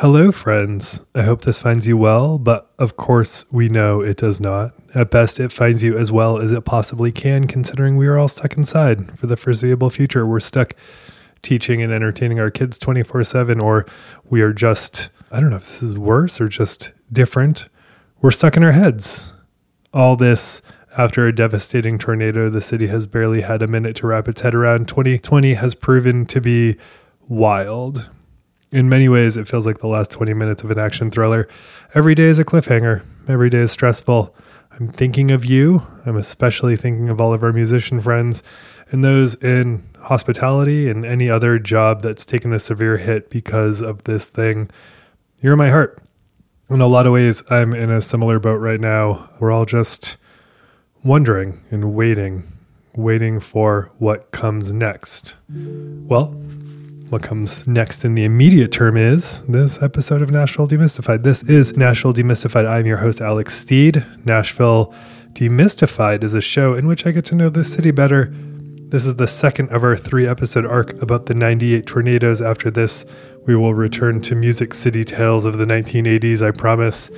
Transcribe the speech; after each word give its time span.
Hello, 0.00 0.30
friends. 0.30 1.00
I 1.14 1.22
hope 1.22 1.40
this 1.40 1.62
finds 1.62 1.86
you 1.86 1.96
well, 1.96 2.36
but 2.36 2.70
of 2.78 2.98
course, 2.98 3.46
we 3.50 3.70
know 3.70 4.02
it 4.02 4.18
does 4.18 4.42
not. 4.42 4.74
At 4.94 5.10
best, 5.10 5.40
it 5.40 5.54
finds 5.54 5.82
you 5.82 5.96
as 5.96 6.12
well 6.12 6.38
as 6.38 6.52
it 6.52 6.66
possibly 6.66 7.10
can, 7.10 7.46
considering 7.46 7.96
we 7.96 8.06
are 8.06 8.18
all 8.18 8.28
stuck 8.28 8.58
inside 8.58 9.18
for 9.18 9.26
the 9.26 9.38
foreseeable 9.38 9.88
future. 9.88 10.26
We're 10.26 10.40
stuck 10.40 10.74
teaching 11.40 11.80
and 11.80 11.94
entertaining 11.94 12.38
our 12.38 12.50
kids 12.50 12.76
24 12.76 13.24
7, 13.24 13.58
or 13.58 13.86
we 14.28 14.42
are 14.42 14.52
just, 14.52 15.08
I 15.32 15.40
don't 15.40 15.48
know 15.48 15.56
if 15.56 15.68
this 15.68 15.82
is 15.82 15.98
worse 15.98 16.42
or 16.42 16.48
just 16.48 16.92
different. 17.10 17.70
We're 18.20 18.32
stuck 18.32 18.58
in 18.58 18.64
our 18.64 18.72
heads. 18.72 19.32
All 19.94 20.14
this 20.14 20.60
after 20.98 21.26
a 21.26 21.34
devastating 21.34 21.98
tornado, 21.98 22.50
the 22.50 22.60
city 22.60 22.88
has 22.88 23.06
barely 23.06 23.40
had 23.40 23.62
a 23.62 23.66
minute 23.66 23.96
to 23.96 24.08
wrap 24.08 24.28
its 24.28 24.42
head 24.42 24.54
around. 24.54 24.88
2020 24.88 25.54
has 25.54 25.74
proven 25.74 26.26
to 26.26 26.40
be 26.42 26.76
wild 27.28 28.10
in 28.76 28.90
many 28.90 29.08
ways, 29.08 29.38
it 29.38 29.48
feels 29.48 29.64
like 29.64 29.78
the 29.78 29.86
last 29.86 30.10
20 30.10 30.34
minutes 30.34 30.62
of 30.62 30.70
an 30.70 30.78
action 30.78 31.10
thriller. 31.10 31.48
Every 31.94 32.14
day 32.14 32.24
is 32.24 32.38
a 32.38 32.44
cliffhanger, 32.44 33.02
every 33.26 33.48
day 33.48 33.60
is 33.60 33.72
stressful. 33.72 34.34
I'm 34.72 34.88
thinking 34.92 35.30
of 35.30 35.46
you. 35.46 35.86
I'm 36.04 36.18
especially 36.18 36.76
thinking 36.76 37.08
of 37.08 37.18
all 37.18 37.32
of 37.32 37.42
our 37.42 37.54
musician 37.54 38.02
friends 38.02 38.42
and 38.90 39.02
those 39.02 39.34
in 39.36 39.88
hospitality 40.02 40.90
and 40.90 41.06
any 41.06 41.30
other 41.30 41.58
job 41.58 42.02
that's 42.02 42.26
taken 42.26 42.52
a 42.52 42.58
severe 42.58 42.98
hit 42.98 43.30
because 43.30 43.80
of 43.80 44.04
this 44.04 44.26
thing. 44.26 44.70
You're 45.40 45.54
in 45.54 45.58
my 45.58 45.70
heart. 45.70 46.02
In 46.68 46.82
a 46.82 46.86
lot 46.86 47.06
of 47.06 47.14
ways, 47.14 47.42
I'm 47.48 47.72
in 47.72 47.90
a 47.90 48.02
similar 48.02 48.38
boat 48.38 48.56
right 48.56 48.80
now. 48.80 49.30
We're 49.40 49.52
all 49.52 49.64
just 49.64 50.18
wondering 51.02 51.62
and 51.70 51.94
waiting, 51.94 52.52
waiting 52.94 53.40
for 53.40 53.90
what 53.96 54.32
comes 54.32 54.74
next. 54.74 55.36
Well, 55.48 56.36
what 57.10 57.22
comes 57.22 57.64
next 57.68 58.04
in 58.04 58.16
the 58.16 58.24
immediate 58.24 58.72
term 58.72 58.96
is 58.96 59.40
this 59.42 59.80
episode 59.80 60.22
of 60.22 60.30
Nashville 60.30 60.66
Demystified. 60.66 61.22
This 61.22 61.44
is 61.44 61.76
Nashville 61.76 62.12
Demystified. 62.12 62.68
I'm 62.68 62.84
your 62.84 62.96
host, 62.96 63.20
Alex 63.20 63.54
Steed. 63.54 64.04
Nashville 64.24 64.92
Demystified 65.32 66.24
is 66.24 66.34
a 66.34 66.40
show 66.40 66.74
in 66.74 66.88
which 66.88 67.06
I 67.06 67.12
get 67.12 67.24
to 67.26 67.36
know 67.36 67.48
this 67.48 67.72
city 67.72 67.92
better. 67.92 68.32
This 68.88 69.06
is 69.06 69.16
the 69.16 69.28
second 69.28 69.70
of 69.70 69.84
our 69.84 69.94
three 69.94 70.26
episode 70.26 70.66
arc 70.66 71.00
about 71.00 71.26
the 71.26 71.34
98 71.34 71.86
tornadoes. 71.86 72.42
After 72.42 72.72
this, 72.72 73.04
we 73.46 73.54
will 73.54 73.74
return 73.74 74.20
to 74.22 74.34
Music 74.34 74.74
City 74.74 75.04
Tales 75.04 75.44
of 75.44 75.58
the 75.58 75.64
1980s, 75.64 76.42
I 76.44 76.50
promise. 76.50 77.12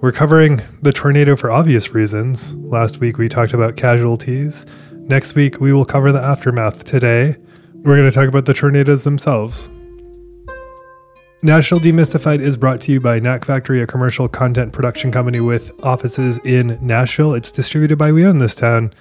We're 0.00 0.12
covering 0.12 0.62
the 0.82 0.92
tornado 0.92 1.34
for 1.34 1.50
obvious 1.50 1.92
reasons. 1.92 2.54
Last 2.56 2.98
week 2.98 3.18
we 3.18 3.28
talked 3.28 3.54
about 3.54 3.76
casualties. 3.76 4.66
Next 4.92 5.34
week 5.34 5.60
we 5.60 5.72
will 5.72 5.84
cover 5.84 6.12
the 6.12 6.22
aftermath. 6.22 6.84
Today, 6.84 7.36
we're 7.82 7.96
going 7.96 8.08
to 8.08 8.10
talk 8.10 8.28
about 8.28 8.44
the 8.44 8.54
tornadoes 8.54 9.04
themselves. 9.04 9.70
Nashville 11.42 11.80
Demystified 11.80 12.40
is 12.40 12.56
brought 12.56 12.80
to 12.82 12.92
you 12.92 13.00
by 13.00 13.20
Knack 13.20 13.44
Factory, 13.44 13.82
a 13.82 13.86
commercial 13.86 14.26
content 14.26 14.72
production 14.72 15.12
company 15.12 15.38
with 15.38 15.70
offices 15.84 16.40
in 16.44 16.78
Nashville. 16.80 17.34
It's 17.34 17.52
distributed 17.52 17.98
by 17.98 18.10
We 18.10 18.24
Own 18.24 18.38
This 18.38 18.54
Town, 18.54 18.92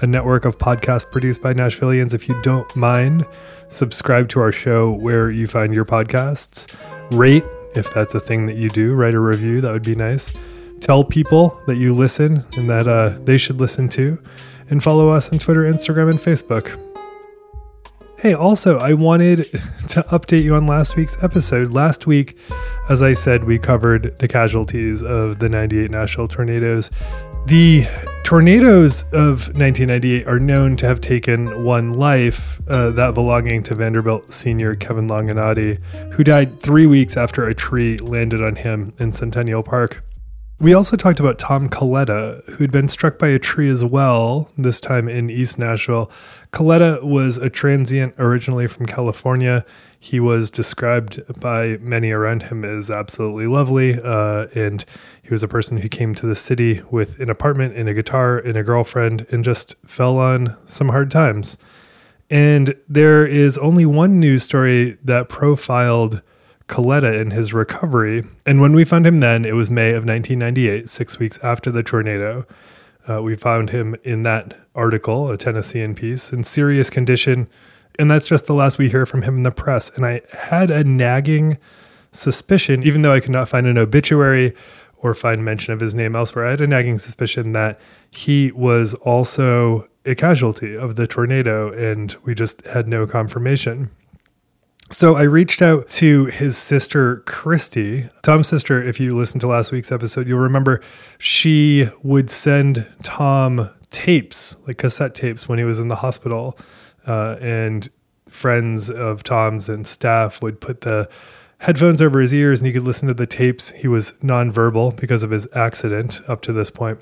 a 0.00 0.06
network 0.06 0.44
of 0.44 0.56
podcasts 0.58 1.08
produced 1.08 1.42
by 1.42 1.52
Nashvilleians. 1.52 2.14
If 2.14 2.28
you 2.28 2.40
don't 2.42 2.74
mind, 2.74 3.26
subscribe 3.68 4.30
to 4.30 4.40
our 4.40 4.52
show 4.52 4.90
where 4.90 5.30
you 5.30 5.46
find 5.46 5.74
your 5.74 5.84
podcasts. 5.84 6.72
Rate, 7.10 7.44
if 7.74 7.92
that's 7.92 8.14
a 8.14 8.20
thing 8.20 8.46
that 8.46 8.56
you 8.56 8.70
do, 8.70 8.94
write 8.94 9.14
a 9.14 9.20
review. 9.20 9.60
That 9.60 9.72
would 9.72 9.82
be 9.82 9.94
nice. 9.94 10.32
Tell 10.80 11.04
people 11.04 11.60
that 11.66 11.76
you 11.76 11.94
listen 11.94 12.44
and 12.56 12.68
that 12.70 12.88
uh, 12.88 13.18
they 13.22 13.38
should 13.38 13.60
listen 13.60 13.88
too. 13.88 14.18
And 14.70 14.82
follow 14.82 15.10
us 15.10 15.30
on 15.30 15.38
Twitter, 15.38 15.70
Instagram, 15.70 16.10
and 16.10 16.18
Facebook. 16.18 16.91
Hey, 18.22 18.34
also, 18.34 18.78
I 18.78 18.92
wanted 18.92 19.50
to 19.88 20.04
update 20.04 20.44
you 20.44 20.54
on 20.54 20.64
last 20.64 20.94
week's 20.94 21.20
episode. 21.24 21.72
Last 21.72 22.06
week, 22.06 22.38
as 22.88 23.02
I 23.02 23.14
said, 23.14 23.42
we 23.42 23.58
covered 23.58 24.16
the 24.18 24.28
casualties 24.28 25.02
of 25.02 25.40
the 25.40 25.48
98 25.48 25.90
Nashville 25.90 26.28
tornadoes. 26.28 26.92
The 27.46 27.84
tornadoes 28.22 29.02
of 29.10 29.48
1998 29.58 30.28
are 30.28 30.38
known 30.38 30.76
to 30.76 30.86
have 30.86 31.00
taken 31.00 31.64
one 31.64 31.94
life, 31.94 32.60
uh, 32.68 32.90
that 32.90 33.14
belonging 33.14 33.64
to 33.64 33.74
Vanderbilt 33.74 34.30
senior 34.30 34.76
Kevin 34.76 35.08
Longinotti, 35.08 35.82
who 36.12 36.22
died 36.22 36.60
three 36.60 36.86
weeks 36.86 37.16
after 37.16 37.48
a 37.48 37.56
tree 37.56 37.96
landed 37.98 38.40
on 38.40 38.54
him 38.54 38.92
in 39.00 39.10
Centennial 39.10 39.64
Park. 39.64 40.04
We 40.62 40.74
also 40.74 40.96
talked 40.96 41.18
about 41.18 41.40
Tom 41.40 41.68
Coletta, 41.68 42.48
who'd 42.50 42.70
been 42.70 42.86
struck 42.86 43.18
by 43.18 43.26
a 43.30 43.40
tree 43.40 43.68
as 43.68 43.84
well, 43.84 44.48
this 44.56 44.80
time 44.80 45.08
in 45.08 45.28
East 45.28 45.58
Nashville. 45.58 46.08
Coletta 46.52 47.02
was 47.02 47.38
a 47.38 47.48
transient 47.48 48.14
originally 48.18 48.66
from 48.66 48.84
California. 48.84 49.64
He 49.98 50.20
was 50.20 50.50
described 50.50 51.22
by 51.40 51.78
many 51.80 52.10
around 52.10 52.44
him 52.44 52.62
as 52.62 52.90
absolutely 52.90 53.46
lovely, 53.46 53.98
uh, 53.98 54.48
and 54.54 54.84
he 55.22 55.30
was 55.30 55.42
a 55.42 55.48
person 55.48 55.78
who 55.78 55.88
came 55.88 56.14
to 56.14 56.26
the 56.26 56.36
city 56.36 56.82
with 56.90 57.18
an 57.20 57.30
apartment 57.30 57.74
and 57.74 57.88
a 57.88 57.94
guitar 57.94 58.36
and 58.36 58.58
a 58.58 58.62
girlfriend 58.62 59.26
and 59.30 59.44
just 59.44 59.76
fell 59.86 60.18
on 60.18 60.54
some 60.66 60.90
hard 60.90 61.10
times. 61.10 61.56
And 62.28 62.74
there 62.86 63.26
is 63.26 63.56
only 63.56 63.86
one 63.86 64.20
news 64.20 64.42
story 64.42 64.98
that 65.04 65.30
profiled 65.30 66.20
Coletta 66.66 67.18
in 67.18 67.30
his 67.30 67.54
recovery. 67.54 68.24
And 68.44 68.60
when 68.60 68.74
we 68.74 68.84
found 68.84 69.06
him 69.06 69.20
then, 69.20 69.46
it 69.46 69.54
was 69.54 69.70
May 69.70 69.90
of 69.90 70.04
1998, 70.04 70.88
six 70.90 71.18
weeks 71.18 71.38
after 71.42 71.70
the 71.70 71.82
tornado. 71.82 72.46
Uh, 73.08 73.22
we 73.22 73.36
found 73.36 73.70
him 73.70 73.96
in 74.04 74.22
that 74.22 74.56
article, 74.74 75.30
a 75.30 75.36
Tennessean 75.36 75.94
piece, 75.94 76.32
in 76.32 76.44
serious 76.44 76.90
condition. 76.90 77.48
And 77.98 78.10
that's 78.10 78.26
just 78.26 78.46
the 78.46 78.54
last 78.54 78.78
we 78.78 78.88
hear 78.88 79.06
from 79.06 79.22
him 79.22 79.36
in 79.36 79.42
the 79.42 79.50
press. 79.50 79.90
And 79.90 80.06
I 80.06 80.22
had 80.32 80.70
a 80.70 80.84
nagging 80.84 81.58
suspicion, 82.12 82.82
even 82.82 83.02
though 83.02 83.12
I 83.12 83.20
could 83.20 83.30
not 83.30 83.48
find 83.48 83.66
an 83.66 83.78
obituary 83.78 84.54
or 84.98 85.14
find 85.14 85.44
mention 85.44 85.72
of 85.74 85.80
his 85.80 85.94
name 85.94 86.14
elsewhere, 86.14 86.46
I 86.46 86.50
had 86.50 86.60
a 86.60 86.66
nagging 86.66 86.98
suspicion 86.98 87.52
that 87.52 87.80
he 88.10 88.52
was 88.52 88.94
also 88.94 89.88
a 90.04 90.14
casualty 90.14 90.76
of 90.76 90.96
the 90.96 91.06
tornado, 91.06 91.72
and 91.72 92.14
we 92.24 92.34
just 92.34 92.64
had 92.66 92.88
no 92.88 93.06
confirmation. 93.06 93.90
So 94.92 95.16
I 95.16 95.22
reached 95.22 95.62
out 95.62 95.88
to 95.88 96.26
his 96.26 96.58
sister, 96.58 97.22
Christy. 97.26 98.10
Tom's 98.20 98.46
sister, 98.46 98.82
if 98.82 99.00
you 99.00 99.16
listened 99.16 99.40
to 99.40 99.46
last 99.46 99.72
week's 99.72 99.90
episode, 99.90 100.28
you'll 100.28 100.38
remember 100.38 100.82
she 101.16 101.86
would 102.02 102.28
send 102.28 102.86
Tom 103.02 103.70
tapes, 103.88 104.54
like 104.66 104.76
cassette 104.76 105.14
tapes, 105.14 105.48
when 105.48 105.58
he 105.58 105.64
was 105.64 105.80
in 105.80 105.88
the 105.88 105.96
hospital. 105.96 106.58
Uh, 107.06 107.36
and 107.40 107.88
friends 108.28 108.90
of 108.90 109.22
Tom's 109.24 109.70
and 109.70 109.86
staff 109.86 110.42
would 110.42 110.60
put 110.60 110.82
the 110.82 111.08
headphones 111.60 112.02
over 112.02 112.20
his 112.20 112.34
ears 112.34 112.60
and 112.60 112.66
he 112.66 112.72
could 112.74 112.84
listen 112.84 113.08
to 113.08 113.14
the 113.14 113.26
tapes. 113.26 113.70
He 113.70 113.88
was 113.88 114.12
nonverbal 114.22 114.94
because 115.00 115.22
of 115.22 115.30
his 115.30 115.48
accident 115.54 116.20
up 116.28 116.42
to 116.42 116.52
this 116.52 116.70
point. 116.70 117.00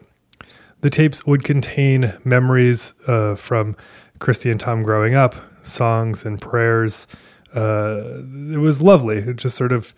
The 0.81 0.91
tapes 0.91 1.27
would 1.27 1.43
contain 1.43 2.13
memories 2.23 2.95
uh, 3.09 3.35
from 3.35 3.77
Christy 4.21 4.49
and 4.49 4.61
Tom 4.61 4.85
growing 4.85 5.17
up, 5.17 5.35
songs 5.65 6.25
and 6.25 6.41
prayers 6.41 7.09
uh, 7.55 8.23
it 8.53 8.59
was 8.59 8.83
lovely. 8.83 9.19
It 9.19 9.37
just 9.37 9.57
sort 9.57 9.73
of 9.73 9.95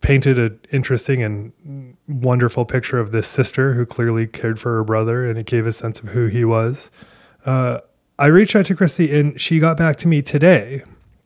painted 0.00 0.38
an 0.38 0.60
interesting 0.70 1.22
and 1.22 1.96
wonderful 2.08 2.64
picture 2.64 2.98
of 2.98 3.12
this 3.12 3.28
sister 3.28 3.74
who 3.74 3.86
clearly 3.86 4.26
cared 4.26 4.60
for 4.60 4.74
her 4.76 4.84
brother, 4.84 5.28
and 5.28 5.38
it 5.38 5.46
gave 5.46 5.66
a 5.66 5.72
sense 5.72 6.00
of 6.00 6.08
who 6.08 6.26
he 6.26 6.44
was. 6.44 6.90
Uh, 7.46 7.78
I 8.18 8.26
reached 8.26 8.54
out 8.54 8.66
to 8.66 8.74
Christy, 8.74 9.16
and 9.18 9.40
she 9.40 9.58
got 9.58 9.76
back 9.76 9.96
to 9.98 10.08
me 10.08 10.22
today. 10.22 10.82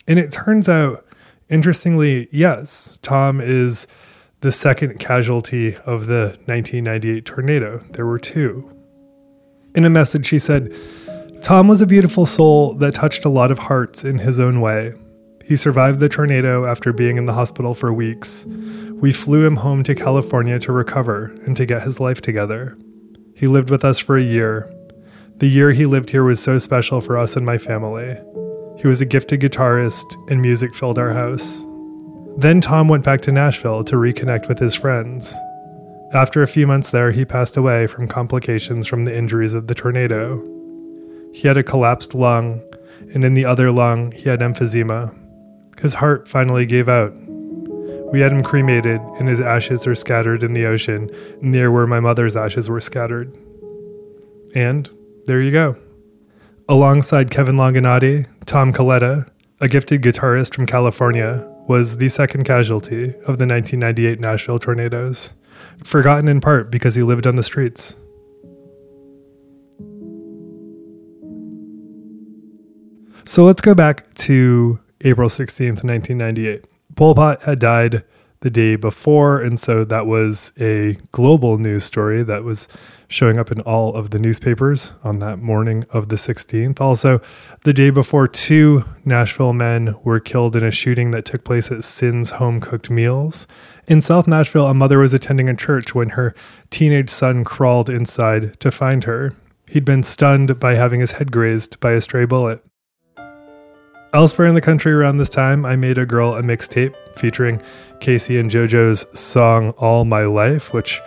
And 0.07 0.19
it 0.19 0.31
turns 0.31 0.69
out, 0.69 1.05
interestingly, 1.49 2.29
yes, 2.31 2.99
Tom 3.03 3.41
is 3.41 3.87
the 4.41 4.53
second 4.53 5.01
casualty 5.01 5.77
of 5.79 6.07
the 6.07 6.39
1998 6.45 7.25
tornado. 7.25 7.83
There 7.91 8.07
were 8.07 8.19
two. 8.19 8.71
In 9.75 9.85
a 9.85 9.91
message, 9.91 10.27
she 10.27 10.39
said, 10.39 10.75
Tom 11.43 11.69
was 11.69 11.83
a 11.83 11.87
beautiful 11.87 12.27
soul 12.27 12.75
that 12.75 12.95
touched 12.95 13.25
a 13.25 13.29
lot 13.29 13.51
of 13.51 13.59
hearts 13.59 14.05
in 14.05 14.19
his 14.19 14.39
own 14.39 14.61
way. 14.61 14.95
He 15.47 15.55
survived 15.55 16.01
the 16.01 16.09
tornado 16.09 16.65
after 16.65 16.93
being 16.93 17.19
in 17.19 17.27
the 17.27 17.33
hospital 17.33 17.73
for 17.73 17.93
weeks. 17.93 18.45
We 18.95 19.13
flew 19.13 19.47
him 19.47 19.57
home 19.57 19.85
to 19.85 19.95
California 19.95 20.59
to 20.59 20.73
recover 20.73 21.27
and 21.47 21.57
to 21.57 21.65
get 21.65 21.83
his 21.83 22.01
life 22.01 22.21
together. 22.21 22.77
He 23.37 23.47
lived 23.47 23.71
with 23.71 23.85
us 23.85 24.01
for 24.01 24.17
a 24.17 24.23
year. 24.23 24.73
The 25.37 25.47
year 25.47 25.71
he 25.71 25.87
lived 25.87 26.11
here 26.11 26.25
was 26.25 26.43
so 26.43 26.59
special 26.59 27.01
for 27.01 27.17
us 27.17 27.37
and 27.37 27.47
my 27.47 27.59
family. 27.59 28.17
He 28.79 28.89
was 28.89 29.01
a 29.01 29.07
gifted 29.07 29.41
guitarist, 29.41 30.17
and 30.29 30.43
music 30.43 30.75
filled 30.75 30.99
our 30.99 31.13
house. 31.13 31.65
Then 32.39 32.61
Tom 32.61 32.89
went 32.89 33.05
back 33.05 33.21
to 33.23 33.33
Nashville 33.33 33.85
to 33.85 33.97
reconnect 33.97 34.49
with 34.49 34.59
his 34.59 34.75
friends. 34.75 35.37
After 36.13 36.43
a 36.43 36.49
few 36.49 36.67
months 36.67 36.91
there, 36.91 37.13
he 37.13 37.25
passed 37.25 37.57
away 37.57 37.87
from 37.87 38.09
complications 38.09 38.87
from 38.87 39.05
the 39.05 39.17
injuries 39.17 39.55
of 39.55 39.69
the 39.69 39.75
tornado. 39.75 40.43
He 41.33 41.47
had 41.47 41.57
a 41.57 41.63
collapsed 41.63 42.15
lung, 42.15 42.63
and 43.15 43.23
in 43.23 43.35
the 43.35 43.45
other 43.45 43.71
lung, 43.71 44.11
he 44.13 44.29
had 44.29 44.41
emphysema, 44.41 45.15
his 45.81 45.95
heart 45.95 46.29
finally 46.29 46.67
gave 46.67 46.89
out. 46.89 47.13
We 48.13 48.21
had 48.21 48.33
him 48.33 48.43
cremated, 48.43 49.01
and 49.19 49.29
his 49.29 49.41
ashes 49.41 49.87
are 49.87 49.95
scattered 49.95 50.43
in 50.43 50.53
the 50.53 50.67
ocean 50.67 51.11
near 51.41 51.71
where 51.71 51.87
my 51.87 52.01
mother's 52.01 52.37
ashes 52.37 52.69
were 52.69 52.81
scattered. 52.81 53.37
And 54.55 54.89
there 55.27 55.41
you 55.41 55.51
go. 55.51 55.77
Alongside 56.69 57.31
Kevin 57.31 57.57
Longinotti, 57.57 58.27
Tom 58.47 58.73
Coletta, 58.73 59.29
a 59.61 59.69
gifted 59.69 60.03
guitarist 60.03 60.55
from 60.55 60.67
California, 60.67 61.47
was 61.69 61.97
the 61.97 62.09
second 62.09 62.45
casualty 62.45 63.09
of 63.27 63.39
the 63.39 63.47
1998 63.47 64.21
Nashville 64.21 64.59
tornadoes, 64.59 65.35
forgotten 65.83 66.29
in 66.29 66.41
part 66.41 66.71
because 66.71 66.95
he 66.95 67.03
lived 67.03 67.27
on 67.27 67.37
the 67.37 67.43
streets. 67.43 67.97
So 73.25 73.45
let's 73.45 73.61
go 73.61 73.75
back 73.75 74.15
to 74.15 74.79
April 75.07 75.29
16th, 75.29 75.85
1998. 75.85 76.65
Pol 76.97 77.15
Pot 77.15 77.43
had 77.45 77.61
died 77.61 78.03
the 78.41 78.51
day 78.51 78.75
before, 78.75 79.41
and 79.41 79.57
so 79.57 79.85
that 79.85 80.05
was 80.05 80.53
a 80.59 80.95
global 81.13 81.59
news 81.59 81.85
story 81.85 82.25
that 82.25 82.43
was 82.43 82.67
showing 83.07 83.39
up 83.39 83.53
in 83.53 83.61
all 83.61 83.95
of 83.95 84.11
the 84.11 84.19
newspapers 84.19 84.95
on 85.05 85.21
that 85.21 85.39
morning 85.39 85.85
of 85.91 86.09
the 86.09 86.17
16th. 86.17 86.81
Also, 86.81 87.21
the 87.63 87.73
day 87.73 87.91
before, 87.91 88.27
two 88.27 88.85
Nashville 89.05 89.53
men 89.53 89.95
were 90.03 90.19
killed 90.19 90.57
in 90.57 90.65
a 90.65 90.73
shooting 90.73 91.13
that 91.13 91.25
took 91.25 91.45
place 91.45 91.71
at 91.71 91.85
Sin's 91.85 92.31
Home 92.31 92.61
Cooked 92.61 92.91
Meals. 92.91 93.47
In 93.87 94.01
South 94.01 94.27
Nashville, 94.27 94.67
a 94.67 94.75
mother 94.75 94.99
was 94.99 95.15
attending 95.15 95.49
a 95.49 95.55
church 95.55 95.95
when 95.95 96.11
her 96.11 96.35
teenage 96.71 97.11
son 97.11 97.45
crawled 97.45 97.89
inside 97.89 98.59
to 98.59 98.73
find 98.73 99.05
her. 99.05 99.35
He'd 99.69 99.85
been 99.85 100.03
stunned 100.03 100.59
by 100.59 100.75
having 100.75 100.99
his 100.99 101.13
head 101.13 101.31
grazed 101.31 101.79
by 101.79 101.93
a 101.93 102.01
stray 102.01 102.25
bullet. 102.25 102.65
Elsewhere 104.13 104.47
in 104.47 104.55
the 104.55 104.61
country 104.61 104.93
around 104.93 105.19
this 105.19 105.29
time, 105.29 105.67
I 105.67 105.77
made 105.77 105.99
a 105.99 106.07
girl 106.07 106.35
a 106.35 106.43
mixtape 106.43 106.95
featuring 107.17 107.61
K-Ci 108.01 108.39
and 108.39 108.51
JoJo's 108.51 109.07
song 109.19 109.71
All 109.71 110.05
My 110.05 110.25
Life, 110.25 110.73
which 110.73 111.01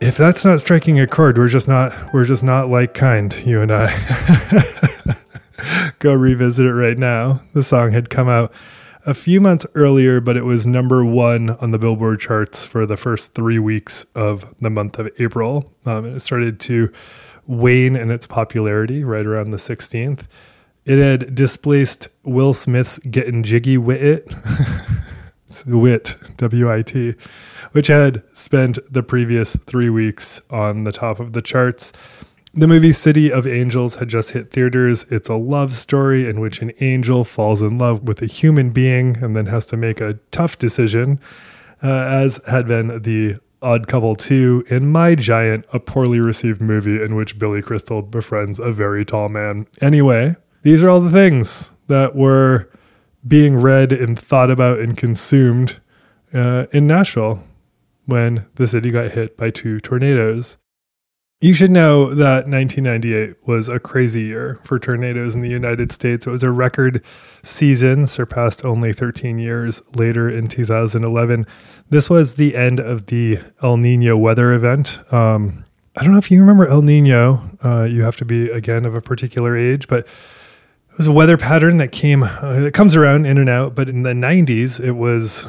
if 0.00 0.16
that's 0.16 0.44
not 0.44 0.60
striking 0.60 1.00
a 1.00 1.06
chord, 1.06 1.38
we're 1.38 1.48
just 1.48 1.68
not 1.68 1.92
we're 2.12 2.24
just 2.24 2.42
not 2.42 2.68
like 2.68 2.94
kind, 2.94 3.34
you 3.46 3.62
and 3.62 3.72
I. 3.72 5.16
Go 5.98 6.12
revisit 6.12 6.66
it 6.66 6.74
right 6.74 6.98
now. 6.98 7.40
The 7.54 7.62
song 7.62 7.92
had 7.92 8.10
come 8.10 8.28
out 8.28 8.52
a 9.06 9.14
few 9.14 9.40
months 9.40 9.64
earlier, 9.74 10.20
but 10.20 10.36
it 10.36 10.44
was 10.44 10.66
number 10.66 11.04
one 11.04 11.50
on 11.50 11.70
the 11.70 11.78
Billboard 11.78 12.20
charts 12.20 12.66
for 12.66 12.86
the 12.86 12.96
first 12.96 13.34
three 13.34 13.58
weeks 13.58 14.04
of 14.14 14.54
the 14.60 14.70
month 14.70 14.98
of 14.98 15.08
April. 15.18 15.72
Um, 15.86 16.04
and 16.04 16.16
it 16.16 16.20
started 16.20 16.60
to 16.60 16.92
wane 17.46 17.96
in 17.96 18.10
its 18.10 18.26
popularity 18.26 19.04
right 19.04 19.24
around 19.24 19.50
the 19.50 19.58
16th. 19.58 20.26
It 20.84 20.98
had 20.98 21.34
displaced 21.34 22.08
Will 22.24 22.52
Smith's 22.52 22.98
Getting 22.98 23.42
Jiggy 23.42 23.78
Wit 23.78 24.02
It. 24.02 24.34
Wit, 25.66 26.16
W 26.36 26.70
I 26.70 26.82
T, 26.82 27.14
which 27.72 27.86
had 27.86 28.22
spent 28.34 28.78
the 28.92 29.02
previous 29.02 29.56
three 29.56 29.88
weeks 29.88 30.40
on 30.50 30.84
the 30.84 30.92
top 30.92 31.20
of 31.20 31.32
the 31.32 31.42
charts. 31.42 31.92
The 32.52 32.66
movie 32.66 32.92
City 32.92 33.32
of 33.32 33.46
Angels 33.46 33.96
had 33.96 34.08
just 34.08 34.30
hit 34.30 34.50
theaters. 34.50 35.06
It's 35.10 35.28
a 35.28 35.36
love 35.36 35.74
story 35.74 36.28
in 36.28 36.40
which 36.40 36.60
an 36.60 36.72
angel 36.80 37.24
falls 37.24 37.62
in 37.62 37.78
love 37.78 38.02
with 38.02 38.22
a 38.22 38.26
human 38.26 38.70
being 38.70 39.16
and 39.22 39.36
then 39.36 39.46
has 39.46 39.66
to 39.66 39.76
make 39.76 40.00
a 40.00 40.18
tough 40.30 40.58
decision, 40.58 41.18
uh, 41.82 41.88
as 41.88 42.40
had 42.46 42.68
been 42.68 43.02
the 43.02 43.38
Odd 43.60 43.88
Couple 43.88 44.14
2 44.14 44.66
in 44.68 44.92
My 44.92 45.14
Giant, 45.14 45.66
a 45.72 45.80
poorly 45.80 46.20
received 46.20 46.60
movie 46.60 47.02
in 47.02 47.16
which 47.16 47.38
Billy 47.38 47.62
Crystal 47.62 48.02
befriends 48.02 48.60
a 48.60 48.70
very 48.70 49.04
tall 49.04 49.28
man. 49.28 49.66
Anyway, 49.80 50.36
these 50.64 50.82
are 50.82 50.88
all 50.88 51.00
the 51.00 51.10
things 51.10 51.72
that 51.86 52.16
were 52.16 52.68
being 53.26 53.56
read 53.56 53.92
and 53.92 54.18
thought 54.18 54.50
about 54.50 54.80
and 54.80 54.96
consumed 54.96 55.80
uh, 56.32 56.66
in 56.72 56.86
Nashville 56.86 57.44
when 58.06 58.46
the 58.56 58.66
city 58.66 58.90
got 58.90 59.12
hit 59.12 59.36
by 59.36 59.50
two 59.50 59.78
tornadoes. 59.78 60.56
You 61.40 61.52
should 61.52 61.70
know 61.70 62.14
that 62.14 62.48
1998 62.48 63.46
was 63.46 63.68
a 63.68 63.78
crazy 63.78 64.22
year 64.22 64.58
for 64.64 64.78
tornadoes 64.78 65.34
in 65.34 65.42
the 65.42 65.50
United 65.50 65.92
States. 65.92 66.26
It 66.26 66.30
was 66.30 66.42
a 66.42 66.50
record 66.50 67.04
season, 67.42 68.06
surpassed 68.06 68.64
only 68.64 68.94
13 68.94 69.38
years 69.38 69.82
later 69.94 70.30
in 70.30 70.48
2011. 70.48 71.46
This 71.90 72.08
was 72.08 72.34
the 72.34 72.56
end 72.56 72.80
of 72.80 73.06
the 73.06 73.40
El 73.62 73.76
Nino 73.76 74.16
weather 74.16 74.54
event. 74.54 74.98
Um, 75.12 75.66
I 75.96 76.02
don't 76.02 76.12
know 76.12 76.18
if 76.18 76.30
you 76.30 76.40
remember 76.40 76.66
El 76.66 76.80
Nino. 76.80 77.42
Uh, 77.62 77.82
you 77.82 78.02
have 78.02 78.16
to 78.16 78.24
be, 78.24 78.48
again, 78.50 78.86
of 78.86 78.94
a 78.94 79.02
particular 79.02 79.54
age, 79.54 79.86
but 79.86 80.06
it 80.94 80.98
was 80.98 81.08
a 81.08 81.12
weather 81.12 81.36
pattern 81.36 81.78
that 81.78 81.90
came 81.90 82.22
uh, 82.22 82.52
it 82.52 82.72
comes 82.72 82.94
around 82.94 83.26
in 83.26 83.36
and 83.36 83.48
out 83.48 83.74
but 83.74 83.88
in 83.88 84.04
the 84.04 84.12
90s 84.12 84.78
it 84.78 84.92
was 84.92 85.44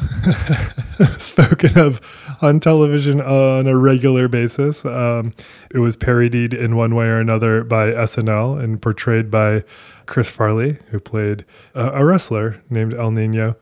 spoken 1.23 1.77
of 1.77 2.01
on 2.41 2.59
television 2.59 3.21
on 3.21 3.67
a 3.67 3.77
regular 3.77 4.27
basis 4.27 4.83
um, 4.85 5.33
it 5.69 5.77
was 5.77 5.95
parodied 5.95 6.51
in 6.51 6.75
one 6.75 6.95
way 6.95 7.05
or 7.05 7.19
another 7.19 7.63
by 7.63 7.91
snl 7.91 8.59
and 8.59 8.81
portrayed 8.81 9.29
by 9.29 9.63
chris 10.07 10.31
farley 10.31 10.79
who 10.89 10.99
played 10.99 11.45
uh, 11.75 11.91
a 11.93 12.03
wrestler 12.03 12.63
named 12.71 12.95
el 12.95 13.11
nino 13.11 13.55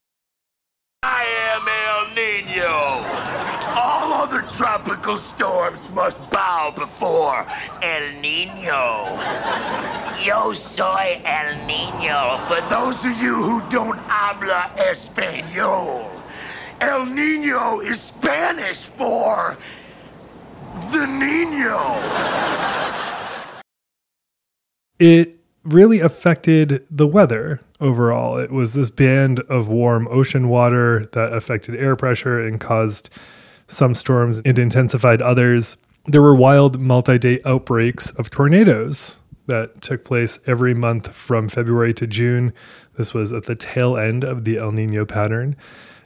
I 1.05 1.25
am 1.51 1.67
El 1.67 2.15
Nino. 2.15 2.71
All 3.75 4.13
other 4.13 4.41
tropical 4.43 5.17
storms 5.17 5.81
must 5.89 6.17
bow 6.31 6.71
before 6.73 7.45
El 7.81 8.21
Nino. 8.21 9.92
Yo 10.23 10.53
soy 10.53 11.21
El 11.25 11.67
Nino. 11.67 12.37
For 12.47 12.61
those 12.69 13.03
of 13.03 13.21
you 13.21 13.35
who 13.43 13.61
don't 13.69 13.97
habla 13.97 14.71
español, 14.77 16.09
El 16.79 17.07
Nino 17.07 17.81
is 17.81 17.99
Spanish 17.99 18.77
for 18.77 19.57
the 20.91 21.05
Nino. 21.07 21.99
it 24.97 25.39
really 25.65 25.99
affected 25.99 26.87
the 26.89 27.07
weather 27.07 27.59
overall. 27.81 28.37
It 28.37 28.49
was 28.51 28.71
this 28.71 28.89
band 28.89 29.41
of 29.49 29.67
warm 29.67 30.07
ocean 30.09 30.47
water 30.47 31.09
that 31.11 31.33
affected 31.33 31.75
air 31.75 31.97
pressure 31.97 32.39
and 32.39 32.61
caused 32.61 33.09
some 33.67 33.93
storms. 33.93 34.41
It 34.45 34.57
intensified 34.57 35.21
others. 35.21 35.75
There 36.05 36.21
were 36.21 36.35
wild 36.35 36.79
multi 36.79 37.17
day 37.17 37.41
outbreaks 37.43 38.11
of 38.11 38.29
tornadoes 38.29 39.19
that 39.47 39.81
took 39.81 40.05
place 40.05 40.39
every 40.45 40.73
month 40.73 41.13
from 41.13 41.49
February 41.49 41.93
to 41.95 42.07
June. 42.07 42.53
This 42.95 43.13
was 43.13 43.33
at 43.33 43.45
the 43.45 43.55
tail 43.55 43.97
end 43.97 44.23
of 44.23 44.45
the 44.45 44.57
El 44.57 44.71
Nino 44.71 45.05
pattern. 45.05 45.55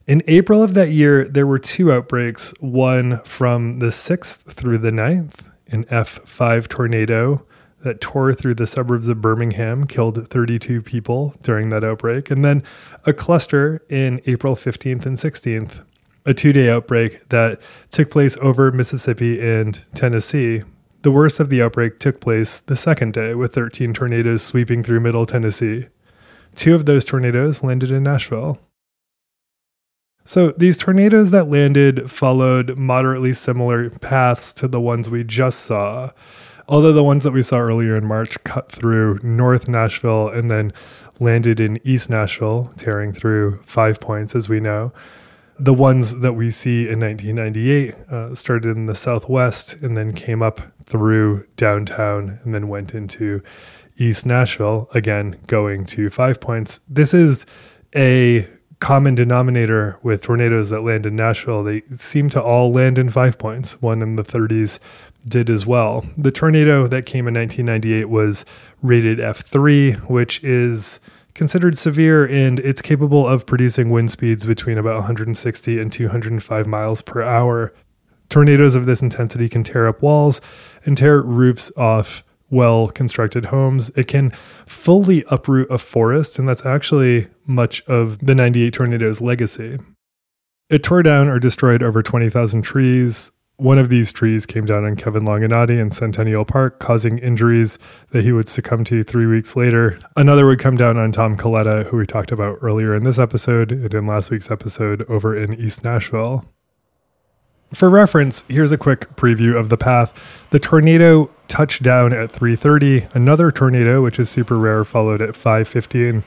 In 0.07 0.23
April 0.27 0.63
of 0.63 0.73
that 0.73 0.89
year, 0.89 1.27
there 1.27 1.45
were 1.45 1.59
two 1.59 1.91
outbreaks 1.91 2.53
one 2.59 3.21
from 3.23 3.79
the 3.79 3.87
6th 3.87 4.53
through 4.53 4.77
the 4.77 4.91
9th, 4.91 5.41
an 5.67 5.83
F5 5.85 6.67
tornado 6.67 7.45
that 7.81 8.01
tore 8.01 8.33
through 8.33 8.55
the 8.55 8.67
suburbs 8.67 9.07
of 9.07 9.21
Birmingham, 9.21 9.85
killed 9.85 10.29
32 10.29 10.81
people 10.81 11.35
during 11.41 11.69
that 11.69 11.83
outbreak, 11.83 12.31
and 12.31 12.43
then 12.43 12.63
a 13.05 13.13
cluster 13.13 13.83
in 13.89 14.21
April 14.25 14.55
15th 14.55 15.05
and 15.05 15.17
16th, 15.17 15.83
a 16.25 16.33
two 16.33 16.53
day 16.53 16.69
outbreak 16.69 17.27
that 17.29 17.59
took 17.91 18.09
place 18.09 18.37
over 18.37 18.71
Mississippi 18.71 19.39
and 19.41 19.81
Tennessee. 19.93 20.63
The 21.07 21.13
worst 21.13 21.39
of 21.39 21.47
the 21.47 21.61
outbreak 21.61 21.99
took 21.99 22.19
place 22.19 22.59
the 22.59 22.75
second 22.75 23.13
day, 23.13 23.33
with 23.33 23.53
13 23.53 23.93
tornadoes 23.93 24.43
sweeping 24.43 24.83
through 24.83 24.99
middle 24.99 25.25
Tennessee. 25.25 25.87
Two 26.53 26.75
of 26.75 26.85
those 26.85 27.05
tornadoes 27.05 27.63
landed 27.63 27.91
in 27.91 28.03
Nashville. 28.03 28.59
So 30.25 30.51
these 30.51 30.75
tornadoes 30.75 31.31
that 31.31 31.49
landed 31.49 32.11
followed 32.11 32.77
moderately 32.77 33.31
similar 33.31 33.89
paths 33.89 34.53
to 34.55 34.67
the 34.67 34.81
ones 34.81 35.09
we 35.09 35.23
just 35.23 35.61
saw. 35.61 36.11
Although 36.67 36.91
the 36.91 37.05
ones 37.05 37.23
that 37.23 37.31
we 37.31 37.41
saw 37.41 37.59
earlier 37.59 37.95
in 37.95 38.05
March 38.05 38.35
cut 38.43 38.69
through 38.69 39.21
North 39.23 39.69
Nashville 39.69 40.27
and 40.27 40.51
then 40.51 40.73
landed 41.21 41.61
in 41.61 41.79
East 41.85 42.09
Nashville, 42.09 42.73
tearing 42.75 43.13
through 43.13 43.61
five 43.63 44.01
points, 44.01 44.35
as 44.35 44.49
we 44.49 44.59
know. 44.59 44.91
The 45.59 45.73
ones 45.73 46.19
that 46.19 46.33
we 46.33 46.51
see 46.51 46.87
in 46.87 46.99
1998 46.99 47.95
uh, 48.11 48.35
started 48.35 48.77
in 48.77 48.85
the 48.85 48.95
Southwest 48.95 49.73
and 49.81 49.97
then 49.97 50.13
came 50.13 50.43
up 50.43 50.61
through 50.85 51.45
downtown 51.55 52.39
and 52.43 52.53
then 52.53 52.67
went 52.67 52.93
into 52.93 53.41
East 53.97 54.25
Nashville, 54.25 54.89
again 54.93 55.37
going 55.47 55.85
to 55.85 56.09
five 56.09 56.39
points. 56.39 56.79
This 56.87 57.13
is 57.13 57.45
a 57.95 58.47
common 58.79 59.15
denominator 59.15 59.97
with 60.03 60.21
tornadoes 60.21 60.69
that 60.69 60.81
land 60.81 61.05
in 61.05 61.15
Nashville. 61.15 61.63
They 61.63 61.81
seem 61.89 62.29
to 62.29 62.41
all 62.41 62.71
land 62.71 62.99
in 62.99 63.09
five 63.09 63.37
points. 63.37 63.81
One 63.81 64.01
in 64.01 64.15
the 64.15 64.23
30s 64.23 64.79
did 65.27 65.49
as 65.49 65.65
well. 65.65 66.05
The 66.15 66.31
tornado 66.31 66.87
that 66.87 67.05
came 67.05 67.27
in 67.27 67.33
1998 67.33 68.05
was 68.05 68.45
rated 68.81 69.17
F3, 69.17 70.09
which 70.09 70.43
is 70.43 70.99
considered 71.37 71.77
severe 71.77 72.27
and 72.27 72.59
it's 72.61 72.81
capable 72.81 73.25
of 73.25 73.45
producing 73.45 73.91
wind 73.91 74.09
speeds 74.09 74.45
between 74.45 74.77
about 74.77 74.95
160 74.95 75.79
and 75.79 75.93
205 75.93 76.67
miles 76.67 77.01
per 77.03 77.21
hour. 77.21 77.73
Tornadoes 78.27 78.73
of 78.75 78.87
this 78.87 79.03
intensity 79.03 79.47
can 79.47 79.63
tear 79.63 79.87
up 79.87 80.01
walls 80.01 80.41
and 80.83 80.97
tear 80.97 81.21
roofs 81.21 81.71
off 81.77 82.23
well 82.49 82.87
constructed 82.87 83.45
homes. 83.45 83.91
It 83.95 84.07
can 84.07 84.31
fully 84.65 85.23
uproot 85.29 85.69
a 85.69 85.77
forest, 85.77 86.39
and 86.39 86.49
that's 86.49 86.65
actually 86.65 87.27
much 87.45 87.83
of 87.83 88.17
the 88.25 88.33
98 88.33 88.73
tornado's 88.73 89.21
legacy. 89.21 89.77
It 90.69 90.83
tore 90.83 91.03
down 91.03 91.27
or 91.29 91.39
destroyed 91.39 91.83
over 91.83 92.01
20,000 92.01 92.63
trees, 92.63 93.31
One 93.59 93.79
of 93.79 93.89
these 93.89 94.11
trees 94.11 94.45
came 94.45 94.65
down 94.65 94.85
on 94.85 94.95
Kevin 94.95 95.23
Longinotti 95.23 95.79
in 95.79 95.89
Centennial 95.89 96.45
Park, 96.45 96.77
causing 96.77 97.17
injuries 97.17 97.79
that 98.11 98.23
he 98.23 98.31
would 98.31 98.47
succumb 98.47 98.83
to 98.83 99.03
three 99.03 99.25
weeks 99.25 99.55
later. 99.55 99.97
Another 100.15 100.45
would 100.45 100.59
come 100.59 100.77
down 100.77 100.99
on 100.99 101.11
Tom 101.11 101.35
Coletta, 101.35 101.87
who 101.87 101.97
we 101.97 102.05
talked 102.05 102.31
about 102.31 102.59
earlier 102.61 102.93
in 102.93 103.03
this 103.03 103.17
episode 103.17 103.71
and 103.71 103.91
in 103.95 104.05
last 104.05 104.29
week's 104.29 104.51
episode 104.51 105.03
over 105.09 105.35
in 105.35 105.55
East 105.55 105.83
Nashville. 105.83 106.45
For 107.73 107.89
reference, 107.89 108.45
here's 108.47 108.71
a 108.71 108.77
quick 108.77 109.15
preview 109.15 109.57
of 109.57 109.69
the 109.69 109.77
path. 109.77 110.13
The 110.51 110.59
tornado 110.59 111.31
touched 111.47 111.81
down 111.81 112.13
at 112.13 112.31
3:30. 112.31 113.07
Another 113.15 113.51
tornado, 113.51 114.03
which 114.03 114.19
is 114.19 114.29
super 114.29 114.59
rare, 114.59 114.85
followed 114.85 115.21
at 115.21 115.35
5:15. 115.35 116.23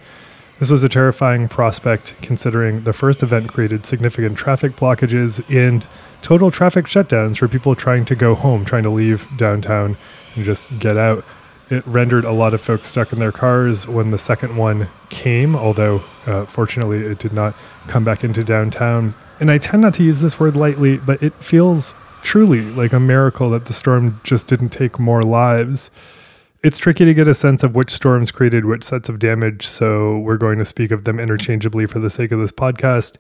This 0.61 0.71
was 0.71 0.85
a 0.85 0.91
terrifying 0.91 1.49
prospect 1.49 2.15
considering 2.21 2.85
the 2.85 2.93
first 2.93 3.23
event 3.23 3.49
created 3.49 3.87
significant 3.87 4.37
traffic 4.37 4.77
blockages 4.77 5.43
and 5.49 5.89
total 6.21 6.51
traffic 6.51 6.85
shutdowns 6.85 7.39
for 7.39 7.49
people 7.49 7.75
trying 7.75 8.05
to 8.05 8.15
go 8.15 8.35
home, 8.35 8.67
trying 8.67 8.83
to 8.83 8.91
leave 8.91 9.27
downtown 9.39 9.97
and 10.35 10.45
just 10.45 10.69
get 10.79 10.99
out. 10.99 11.25
It 11.71 11.87
rendered 11.87 12.27
a 12.27 12.33
lot 12.33 12.53
of 12.53 12.61
folks 12.61 12.89
stuck 12.89 13.11
in 13.11 13.21
their 13.21 13.33
cars 13.33 13.89
when 13.89 14.11
the 14.11 14.19
second 14.19 14.59
one 14.59 14.89
came, 15.09 15.57
although 15.57 16.03
uh, 16.27 16.45
fortunately 16.45 17.07
it 17.07 17.19
did 17.19 17.33
not 17.33 17.55
come 17.87 18.05
back 18.05 18.23
into 18.23 18.45
downtown. 18.45 19.15
And 19.41 19.51
I 19.51 19.57
tend 19.57 19.81
not 19.81 19.95
to 19.95 20.03
use 20.03 20.21
this 20.21 20.39
word 20.39 20.57
lightly, 20.57 20.99
but 20.99 21.23
it 21.23 21.33
feels 21.43 21.95
truly 22.23 22.61
like 22.61 22.93
a 22.93 23.01
miracle 23.01 23.49
that 23.49 23.65
the 23.65 23.73
storm 23.73 24.21
just 24.25 24.47
didn't 24.47 24.69
take 24.69 24.99
more 24.99 25.23
lives. 25.23 25.91
It's 26.63 26.77
tricky 26.77 27.07
to 27.07 27.15
get 27.15 27.27
a 27.27 27.33
sense 27.33 27.63
of 27.63 27.75
which 27.75 27.91
storms 27.91 28.31
created 28.31 28.67
which 28.67 28.85
sets 28.85 29.09
of 29.09 29.19
damage, 29.19 29.67
so 29.67 30.19
we're 30.19 30.37
going 30.37 30.59
to 30.59 30.65
speak 30.67 30.91
of 30.91 31.05
them 31.05 31.19
interchangeably 31.19 31.87
for 31.87 32.01
the 32.01 32.11
sake 32.11 32.33
of 32.33 32.39
this 32.39 32.53
podcast. 32.53 33.17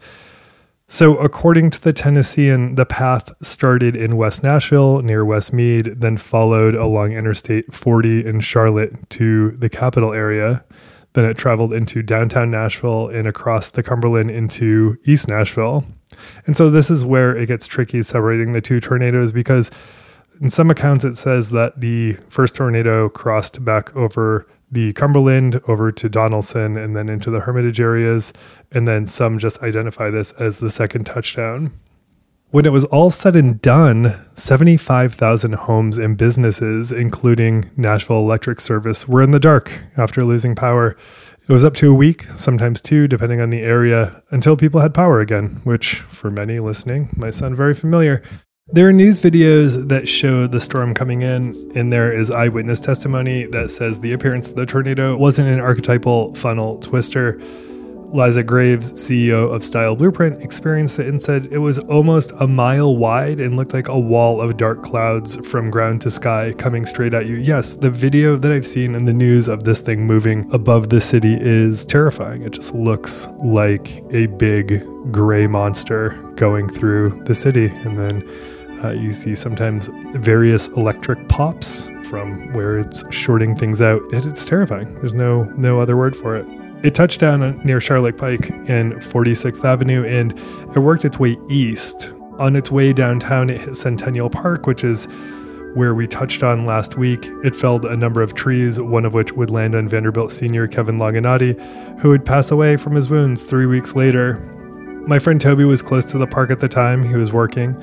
So, 0.88 1.16
according 1.16 1.70
to 1.70 1.80
the 1.80 1.94
Tennessean, 1.94 2.75
the 2.75 2.85
path 2.85 3.32
started 3.42 3.97
in 3.97 4.18
West 4.18 4.42
Nashville 4.42 5.00
near 5.00 5.25
West 5.25 5.54
Meade, 5.54 6.00
then 6.00 6.18
followed 6.18 6.75
along 6.75 7.12
Interstate 7.12 7.73
40 7.73 8.26
in 8.26 8.40
Charlotte 8.40 9.09
to 9.11 9.52
the 9.52 9.70
capital 9.70 10.12
area. 10.12 10.62
Then 11.14 11.25
it 11.25 11.38
traveled 11.38 11.73
into 11.73 12.02
downtown 12.02 12.50
Nashville 12.50 13.09
and 13.09 13.26
across 13.26 13.70
the 13.70 13.82
Cumberland 13.82 14.30
into 14.30 14.99
East 15.06 15.28
Nashville. 15.28 15.87
And 16.44 16.59
so, 16.59 16.68
this 16.68 16.90
is 16.90 17.06
where 17.06 17.35
it 17.35 17.47
gets 17.47 17.66
tricky 17.66 18.02
separating 18.02 18.52
the 18.52 18.61
two 18.61 18.80
tornadoes 18.80 19.32
because 19.32 19.70
in 20.40 20.50
some 20.50 20.70
accounts, 20.70 21.04
it 21.04 21.16
says 21.16 21.50
that 21.50 21.80
the 21.80 22.14
first 22.28 22.54
tornado 22.54 23.09
crossed 23.09 23.64
back 23.64 23.94
over 23.94 24.47
the 24.70 24.92
Cumberland 24.94 25.61
over 25.68 25.92
to 25.92 26.09
Donelson 26.09 26.82
and 26.82 26.97
then 26.97 27.09
into 27.09 27.30
the 27.30 27.40
Hermitage 27.40 27.80
areas. 27.80 28.32
And 28.73 28.88
then 28.88 29.04
some 29.04 29.38
just 29.38 29.62
identify 29.62 30.11
this 30.11 30.32
as 30.32 30.59
the 30.59 30.70
second 30.70 31.04
touchdown. 31.04 31.73
When 32.50 32.66
it 32.66 32.73
was 32.73 32.85
all 32.87 33.11
said 33.11 33.37
and 33.37 33.62
done, 33.62 34.26
75,000 34.35 35.54
homes 35.54 35.99
and 35.99 36.16
businesses, 36.16 36.90
including 36.90 37.70
Nashville 37.76 38.18
Electric 38.18 38.59
Service, 38.61 39.06
were 39.06 39.23
in 39.23 39.30
the 39.30 39.38
dark 39.38 39.82
after 39.97 40.25
losing 40.25 40.56
power. 40.56 40.97
It 41.49 41.52
was 41.52 41.64
up 41.64 41.75
to 41.75 41.90
a 41.90 41.94
week, 41.94 42.25
sometimes 42.35 42.80
two, 42.80 43.06
depending 43.06 43.40
on 43.40 43.50
the 43.50 43.61
area, 43.61 44.23
until 44.30 44.56
people 44.56 44.80
had 44.80 44.94
power 44.94 45.20
again, 45.20 45.61
which 45.62 46.00
for 46.00 46.30
many 46.30 46.59
listening 46.59 47.11
might 47.16 47.35
sound 47.35 47.56
very 47.56 47.75
familiar. 47.75 48.23
There 48.73 48.87
are 48.87 48.93
news 48.93 49.19
videos 49.19 49.89
that 49.89 50.07
show 50.07 50.47
the 50.47 50.61
storm 50.61 50.95
coming 50.95 51.23
in, 51.23 51.73
and 51.75 51.93
there 51.93 52.12
is 52.12 52.31
eyewitness 52.31 52.79
testimony 52.79 53.47
that 53.47 53.73
says 53.73 53.99
the 53.99 54.12
appearance 54.12 54.47
of 54.47 54.55
the 54.55 54.65
tornado 54.65 55.17
wasn't 55.17 55.49
an 55.49 55.59
archetypal 55.59 56.37
funnel 56.37 56.79
twister. 56.79 57.41
Liza 58.12 58.45
Graves, 58.45 58.93
CEO 58.93 59.53
of 59.53 59.65
Style 59.65 59.97
Blueprint, 59.97 60.41
experienced 60.41 61.00
it 61.00 61.09
and 61.09 61.21
said 61.21 61.49
it 61.50 61.59
was 61.59 61.81
almost 61.81 62.31
a 62.39 62.47
mile 62.47 62.97
wide 62.97 63.41
and 63.41 63.57
looked 63.57 63.75
like 63.75 63.89
a 63.89 63.99
wall 63.99 64.41
of 64.41 64.57
dark 64.57 64.85
clouds 64.85 65.37
from 65.49 65.69
ground 65.69 66.00
to 66.03 66.11
sky 66.11 66.55
coming 66.57 66.87
straight 66.87 67.12
at 67.12 67.29
you. 67.29 67.37
Yes, 67.37 67.75
the 67.75 67.91
video 67.91 68.37
that 68.37 68.53
I've 68.53 68.67
seen 68.67 68.95
in 68.95 69.05
the 69.05 69.12
news 69.12 69.49
of 69.49 69.65
this 69.65 69.81
thing 69.81 70.07
moving 70.07 70.49
above 70.53 70.91
the 70.91 71.00
city 71.00 71.37
is 71.41 71.85
terrifying. 71.85 72.43
It 72.43 72.53
just 72.53 72.73
looks 72.73 73.27
like 73.43 74.05
a 74.12 74.27
big 74.27 74.85
gray 75.11 75.49
monster 75.49 76.11
going 76.37 76.69
through 76.69 77.21
the 77.25 77.35
city. 77.35 77.67
And 77.67 77.99
then 77.99 78.29
uh, 78.85 78.91
you 78.91 79.13
see 79.13 79.35
sometimes 79.35 79.89
various 80.15 80.69
electric 80.69 81.29
pops 81.29 81.89
from 82.05 82.53
where 82.53 82.79
it's 82.79 83.03
shorting 83.11 83.55
things 83.55 83.81
out. 83.81 84.03
It, 84.13 84.27
it's 84.27 84.45
terrifying. 84.45 84.95
There's 84.97 85.15
no 85.15 85.45
no 85.57 85.81
other 85.81 85.97
word 85.97 86.17
for 86.17 86.37
it. 86.37 86.47
It 86.83 86.95
touched 86.95 87.21
down 87.21 87.61
near 87.65 87.81
Charlotte 87.81 88.17
Pike 88.17 88.49
in 88.51 88.95
46th 89.01 89.65
Avenue 89.65 90.05
and 90.07 90.33
it 90.75 90.79
worked 90.79 91.05
its 91.05 91.19
way 91.19 91.37
east. 91.49 92.13
On 92.39 92.57
its 92.57 92.71
way 92.71 92.95
downtown, 92.95 93.51
it 93.51 93.61
hit 93.61 93.77
Centennial 93.77 94.31
Park, 94.31 94.67
which 94.67 94.83
is 94.83 95.07
where 95.75 95.95
we 95.95 96.07
touched 96.07 96.43
on 96.43 96.65
last 96.65 96.97
week. 96.97 97.29
It 97.45 97.55
felled 97.55 97.85
a 97.85 97.97
number 97.97 98.23
of 98.23 98.35
trees, 98.35 98.81
one 98.81 99.05
of 99.05 99.13
which 99.13 99.33
would 99.35 99.51
land 99.51 99.75
on 99.75 99.89
Vanderbilt 99.89 100.33
senior 100.33 100.67
Kevin 100.67 100.97
Longinotti, 100.97 102.01
who 102.01 102.09
would 102.09 102.25
pass 102.25 102.51
away 102.51 102.77
from 102.77 102.95
his 102.95 103.11
wounds 103.11 103.45
three 103.45 103.67
weeks 103.67 103.95
later. 103.95 104.39
My 105.07 105.19
friend 105.19 105.41
Toby 105.41 105.65
was 105.65 105.83
close 105.83 106.07
to 106.07 106.19
the 106.19 106.27
park 106.27 106.51
at 106.51 106.61
the 106.61 106.69
time. 106.69 107.03
He 107.03 107.17
was 107.17 107.33
working. 107.33 107.81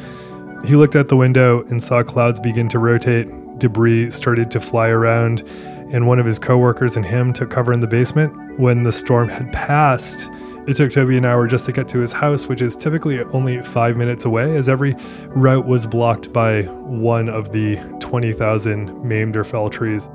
He 0.66 0.76
looked 0.76 0.96
out 0.96 1.08
the 1.08 1.16
window 1.16 1.64
and 1.68 1.82
saw 1.82 2.04
clouds 2.04 2.40
begin 2.40 2.68
to 2.70 2.80
rotate. 2.80 3.28
Debris 3.60 4.12
started 4.12 4.52
to 4.52 4.60
fly 4.60 4.90
around, 4.90 5.44
and 5.92 6.08
one 6.08 6.20
of 6.20 6.26
his 6.26 6.40
coworkers 6.40 6.98
and 6.98 7.06
him 7.06 7.34
took 7.34 7.50
cover 7.50 7.72
in 7.72 7.80
the 7.80 7.88
basement. 7.88 8.60
When 8.60 8.84
the 8.84 8.92
storm 8.92 9.30
had 9.30 9.52
passed, 9.54 10.30
it 10.68 10.76
took 10.76 10.92
Toby 10.92 11.18
an 11.18 11.24
hour 11.24 11.48
just 11.48 11.66
to 11.66 11.72
get 11.72 11.88
to 11.90 12.00
his 12.00 12.12
house, 12.12 12.48
which 12.48 12.62
is 12.62 12.76
typically 12.76 13.22
only 13.22 13.62
five 13.62 13.96
minutes 13.96 14.26
away, 14.26 14.58
as 14.58 14.68
every 14.68 14.96
route 15.30 15.66
was 15.66 15.86
blocked 15.86 16.34
by 16.34 16.64
one 16.64 17.30
of 17.30 17.54
the 17.54 17.78
20,000 18.02 19.04
maimed 19.04 19.38
or 19.38 19.46
fell 19.46 19.70
trees. 19.70 20.10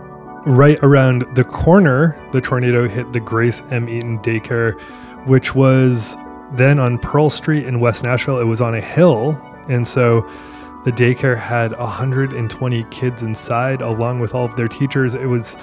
Right 0.45 0.79
around 0.83 1.25
the 1.37 1.45
corner, 1.45 2.21
the 2.33 2.41
tornado 2.41 2.87
hit 2.87 3.13
the 3.13 3.21
Grace 3.21 3.63
M. 3.71 3.89
Eaton 3.89 4.19
daycare, 4.19 4.79
which 5.27 5.55
was 5.55 6.17
then 6.55 6.79
on 6.79 6.99
Pearl 6.99 7.31
Street 7.31 7.65
in 7.65 7.81
West 7.81 8.05
Nashville. 8.05 8.39
It 8.39 8.45
was 8.45 8.61
on 8.61 8.75
a 8.75 8.81
hill 8.81 9.41
and 9.69 9.87
so 9.87 10.29
the 10.85 10.91
daycare 10.91 11.37
had 11.37 11.79
120 11.79 12.85
kids 12.91 13.23
inside, 13.23 13.83
along 13.83 14.19
with 14.19 14.35
all 14.35 14.45
of 14.45 14.57
their 14.57 14.67
teachers. 14.67 15.15
It 15.15 15.27
was, 15.27 15.57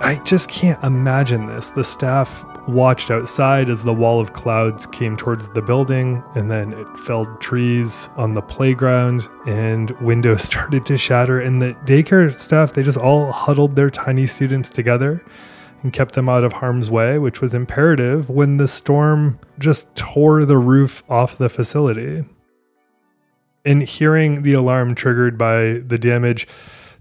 I 0.00 0.20
just 0.24 0.48
can't 0.48 0.82
imagine 0.82 1.46
this. 1.46 1.68
The 1.70 1.84
staff 1.84 2.46
watched 2.66 3.10
outside 3.10 3.68
as 3.68 3.84
the 3.84 3.92
wall 3.92 4.20
of 4.20 4.32
clouds 4.32 4.86
came 4.86 5.18
towards 5.18 5.48
the 5.48 5.60
building, 5.60 6.22
and 6.34 6.50
then 6.50 6.72
it 6.72 6.98
felled 7.00 7.42
trees 7.42 8.08
on 8.16 8.32
the 8.32 8.40
playground, 8.40 9.28
and 9.46 9.90
windows 10.00 10.42
started 10.48 10.86
to 10.86 10.96
shatter. 10.96 11.38
And 11.38 11.60
the 11.60 11.74
daycare 11.84 12.32
staff, 12.32 12.72
they 12.72 12.82
just 12.82 12.98
all 12.98 13.32
huddled 13.32 13.76
their 13.76 13.90
tiny 13.90 14.26
students 14.26 14.70
together 14.70 15.22
and 15.82 15.92
kept 15.92 16.14
them 16.14 16.30
out 16.30 16.44
of 16.44 16.54
harm's 16.54 16.90
way, 16.90 17.18
which 17.18 17.42
was 17.42 17.52
imperative 17.52 18.30
when 18.30 18.56
the 18.56 18.68
storm 18.68 19.38
just 19.58 19.94
tore 19.94 20.46
the 20.46 20.56
roof 20.56 21.02
off 21.10 21.36
the 21.36 21.50
facility 21.50 22.24
in 23.64 23.80
hearing 23.80 24.42
the 24.42 24.52
alarm 24.52 24.94
triggered 24.94 25.38
by 25.38 25.82
the 25.86 25.98
damage, 25.98 26.46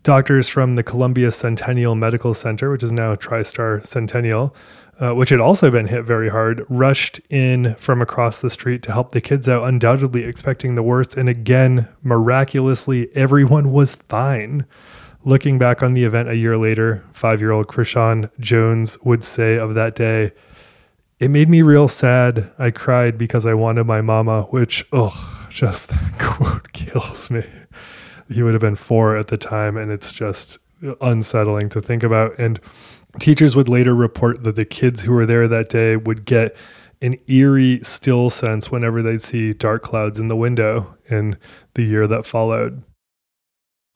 doctors 0.04 0.50
from 0.50 0.76
the 0.76 0.84
Columbia 0.84 1.32
Centennial 1.32 1.96
Medical 1.96 2.34
Center, 2.34 2.72
which 2.72 2.84
is 2.84 2.92
now 2.92 3.16
TriStar 3.16 3.86
Centennial, 3.86 4.56
uh, 5.00 5.16
which 5.16 5.30
had 5.30 5.42
also 5.42 5.72
been 5.72 5.88
hit 5.88 6.04
very 6.04 6.30
hard, 6.30 6.66
rushed 6.70 7.20
in 7.30 7.76
from 7.76 8.02
across 8.02 8.42
the 8.42 8.50
street 8.50 8.84
to 8.84 8.92
help 8.92 9.12
the 9.12 9.22
kids 9.22 9.50
out, 9.50 9.64
undoubtedly 9.64 10.24
expecting 10.24 10.76
the 10.76 10.84
worst. 10.84 11.18
And 11.18 11.28
again, 11.28 11.88
miraculously, 12.04 13.10
everyone 13.16 13.72
was 13.72 13.96
fine. 13.96 14.66
Looking 15.24 15.60
back 15.60 15.84
on 15.84 15.94
the 15.94 16.04
event 16.04 16.30
a 16.30 16.36
year 16.36 16.58
later, 16.58 17.04
five 17.14 17.42
year 17.42 17.52
old 17.52 17.68
Krishan 17.68 18.30
Jones 18.40 18.98
would 19.04 19.24
say 19.24 19.58
of 19.58 19.76
that 19.76 19.96
day, 19.96 20.32
it 21.20 21.30
made 21.30 21.50
me 21.50 21.62
real 21.62 21.88
sad. 21.88 22.52
I 22.58 22.72
cried 22.72 23.20
because 23.20 23.46
I 23.46 23.54
wanted 23.54 23.86
my 23.86 24.02
mama, 24.02 24.44
which, 24.44 24.84
oh, 24.92 25.41
just 25.52 25.90
that 25.90 26.14
quote 26.20 26.72
kills 26.74 27.30
me. 27.30 27.44
He 28.30 28.44
would 28.44 28.54
have 28.54 28.62
been 28.62 28.76
four 28.76 29.18
at 29.18 29.28
the 29.28 29.38
time, 29.38 29.78
and 29.78 29.92
it's 29.92 30.14
just 30.14 30.58
unsettling 31.02 31.70
to 31.70 31.82
think 31.82 32.04
about. 32.04 32.38
And 32.40 32.60
teachers 33.20 33.56
would 33.56 33.70
later 33.70 33.94
report 33.94 34.44
that 34.44 34.56
the 34.56 34.66
kids 34.66 35.02
who 35.02 35.14
were 35.14 35.26
there 35.26 35.48
that 35.48 35.70
day 35.70 35.96
would 35.96 36.26
get 36.26 36.56
an 37.02 37.18
eerie, 37.28 37.80
still 37.84 38.30
sense 38.30 38.72
whenever 38.72 39.02
they'd 39.02 39.22
see 39.22 39.54
dark 39.54 39.82
clouds 39.82 40.20
in 40.20 40.28
the 40.28 40.36
window 40.36 40.96
in 41.10 41.38
the 41.74 41.84
year 41.84 42.08
that 42.08 42.26
followed. 42.26 42.84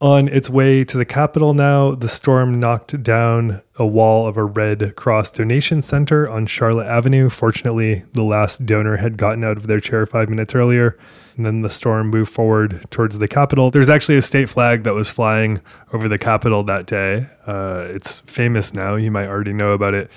On 0.02 0.28
its 0.28 0.50
way 0.50 0.84
to 0.84 0.98
the 0.98 1.06
Capitol 1.06 1.54
now, 1.54 1.96
the 1.96 2.10
storm 2.10 2.60
knocked 2.60 3.02
down 3.02 3.62
a 3.78 3.86
wall 3.86 4.28
of 4.28 4.36
a 4.36 4.44
Red 4.44 4.96
Cross 4.96 5.32
donation 5.32 5.82
center 5.82 6.28
on 6.30 6.48
Charlotte 6.48 6.88
Avenue. 6.88 7.30
Fortunately, 7.30 8.04
the 8.12 8.24
last 8.24 8.66
donor 8.66 8.98
had 8.98 9.18
gotten 9.18 9.44
out 9.44 9.56
of 9.56 9.68
their 9.68 9.80
chair 9.80 10.06
five 10.06 10.28
minutes 10.30 10.54
earlier. 10.54 10.98
And 11.38 11.46
then 11.46 11.62
the 11.62 11.70
storm 11.70 12.10
moved 12.10 12.32
forward 12.32 12.86
towards 12.92 13.20
the 13.20 13.28
Capitol. 13.28 13.70
There's 13.70 13.90
actually 13.90 14.18
a 14.18 14.22
state 14.22 14.50
flag 14.50 14.84
that 14.84 14.94
was 14.94 15.10
flying 15.10 15.60
over 15.92 16.08
the 16.08 16.18
Capitol 16.18 16.64
that 16.64 16.86
day. 16.86 17.28
Uh, 17.46 17.86
it's 17.90 18.22
famous 18.22 18.74
now. 18.74 18.96
You 18.96 19.12
might 19.12 19.28
already 19.28 19.54
know 19.54 19.74
about 19.74 19.94
it. 19.94 20.10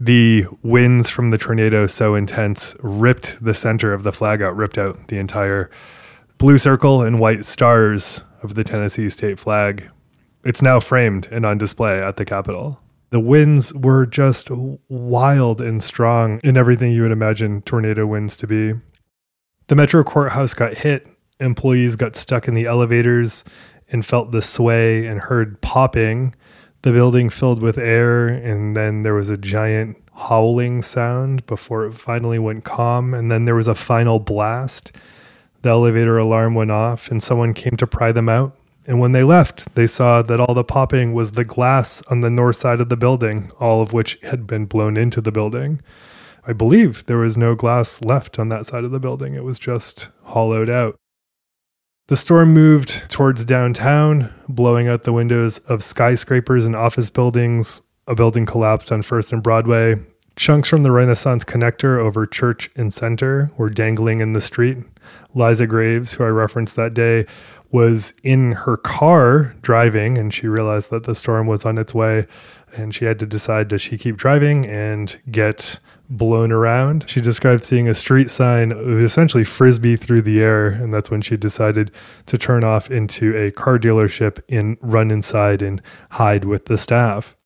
The 0.00 0.46
winds 0.62 1.10
from 1.10 1.30
the 1.30 1.38
tornado 1.38 1.86
so 1.86 2.14
intense 2.14 2.76
ripped 2.80 3.42
the 3.42 3.54
center 3.54 3.92
of 3.92 4.02
the 4.04 4.12
flag 4.12 4.42
out, 4.42 4.56
ripped 4.56 4.78
out 4.78 5.08
the 5.08 5.18
entire 5.18 5.70
blue 6.36 6.58
circle 6.58 7.02
and 7.02 7.18
white 7.18 7.44
stars 7.44 8.22
of 8.42 8.54
the 8.54 8.62
Tennessee 8.62 9.10
state 9.10 9.40
flag. 9.40 9.88
It's 10.44 10.62
now 10.62 10.78
framed 10.80 11.28
and 11.32 11.44
on 11.44 11.58
display 11.58 12.00
at 12.00 12.16
the 12.16 12.24
Capitol. 12.24 12.80
The 13.10 13.20
winds 13.20 13.72
were 13.74 14.06
just 14.06 14.50
wild 14.88 15.60
and 15.60 15.82
strong 15.82 16.40
in 16.44 16.56
everything 16.56 16.92
you 16.92 17.02
would 17.02 17.10
imagine 17.10 17.62
tornado 17.62 18.06
winds 18.06 18.36
to 18.36 18.46
be. 18.46 18.74
The 19.68 19.76
Metro 19.76 20.02
courthouse 20.02 20.54
got 20.54 20.78
hit. 20.78 21.06
Employees 21.40 21.94
got 21.94 22.16
stuck 22.16 22.48
in 22.48 22.54
the 22.54 22.64
elevators 22.64 23.44
and 23.90 24.04
felt 24.04 24.32
the 24.32 24.40
sway 24.40 25.06
and 25.06 25.20
heard 25.20 25.60
popping. 25.60 26.34
The 26.80 26.92
building 26.92 27.28
filled 27.28 27.60
with 27.60 27.76
air, 27.76 28.28
and 28.28 28.74
then 28.74 29.02
there 29.02 29.12
was 29.12 29.28
a 29.28 29.36
giant 29.36 29.98
howling 30.14 30.80
sound 30.80 31.44
before 31.44 31.84
it 31.84 31.92
finally 31.92 32.38
went 32.38 32.64
calm. 32.64 33.12
And 33.12 33.30
then 33.30 33.44
there 33.44 33.54
was 33.54 33.68
a 33.68 33.74
final 33.74 34.18
blast. 34.18 34.90
The 35.60 35.68
elevator 35.68 36.16
alarm 36.16 36.54
went 36.54 36.70
off, 36.70 37.10
and 37.10 37.22
someone 37.22 37.52
came 37.52 37.76
to 37.76 37.86
pry 37.86 38.10
them 38.10 38.30
out. 38.30 38.56
And 38.86 39.00
when 39.00 39.12
they 39.12 39.22
left, 39.22 39.74
they 39.74 39.86
saw 39.86 40.22
that 40.22 40.40
all 40.40 40.54
the 40.54 40.64
popping 40.64 41.12
was 41.12 41.32
the 41.32 41.44
glass 41.44 42.00
on 42.06 42.22
the 42.22 42.30
north 42.30 42.56
side 42.56 42.80
of 42.80 42.88
the 42.88 42.96
building, 42.96 43.50
all 43.60 43.82
of 43.82 43.92
which 43.92 44.18
had 44.22 44.46
been 44.46 44.64
blown 44.64 44.96
into 44.96 45.20
the 45.20 45.32
building. 45.32 45.82
I 46.48 46.54
believe 46.54 47.04
there 47.04 47.18
was 47.18 47.36
no 47.36 47.54
glass 47.54 48.00
left 48.00 48.38
on 48.38 48.48
that 48.48 48.64
side 48.64 48.82
of 48.82 48.90
the 48.90 48.98
building, 48.98 49.34
it 49.34 49.44
was 49.44 49.58
just 49.58 50.08
hollowed 50.24 50.70
out. 50.70 50.96
The 52.06 52.16
storm 52.16 52.54
moved 52.54 53.10
towards 53.10 53.44
downtown, 53.44 54.32
blowing 54.48 54.88
out 54.88 55.04
the 55.04 55.12
windows 55.12 55.58
of 55.58 55.82
skyscrapers 55.82 56.64
and 56.64 56.74
office 56.74 57.10
buildings. 57.10 57.82
A 58.06 58.14
building 58.14 58.46
collapsed 58.46 58.90
on 58.90 59.02
First 59.02 59.30
and 59.30 59.42
Broadway. 59.42 59.96
Chunks 60.36 60.70
from 60.70 60.84
the 60.84 60.90
Renaissance 60.90 61.44
connector 61.44 61.98
over 61.98 62.24
Church 62.24 62.70
and 62.74 62.94
Center 62.94 63.50
were 63.58 63.68
dangling 63.68 64.20
in 64.20 64.32
the 64.32 64.40
street. 64.40 64.78
Liza 65.34 65.66
Graves, 65.66 66.14
who 66.14 66.24
I 66.24 66.28
referenced 66.28 66.76
that 66.76 66.94
day, 66.94 67.26
was 67.70 68.14
in 68.22 68.52
her 68.52 68.78
car 68.78 69.54
driving 69.60 70.16
and 70.16 70.32
she 70.32 70.48
realized 70.48 70.88
that 70.88 71.04
the 71.04 71.14
storm 71.14 71.46
was 71.46 71.66
on 71.66 71.76
its 71.76 71.92
way 71.92 72.26
and 72.76 72.94
she 72.94 73.04
had 73.04 73.18
to 73.18 73.26
decide 73.26 73.68
does 73.68 73.82
she 73.82 73.98
keep 73.98 74.16
driving 74.16 74.66
and 74.66 75.20
get 75.30 75.80
blown 76.08 76.52
around. 76.52 77.04
She 77.08 77.20
described 77.20 77.64
seeing 77.64 77.88
a 77.88 77.94
street 77.94 78.30
sign 78.30 78.72
essentially 78.72 79.44
frisbee 79.44 79.96
through 79.96 80.22
the 80.22 80.40
air, 80.40 80.68
and 80.68 80.92
that's 80.92 81.10
when 81.10 81.20
she 81.20 81.36
decided 81.36 81.90
to 82.26 82.38
turn 82.38 82.64
off 82.64 82.90
into 82.90 83.36
a 83.36 83.50
car 83.50 83.78
dealership 83.78 84.40
and 84.48 84.78
run 84.80 85.10
inside 85.10 85.60
and 85.62 85.82
hide 86.12 86.44
with 86.44 86.66
the 86.66 86.78
staff. 86.78 87.36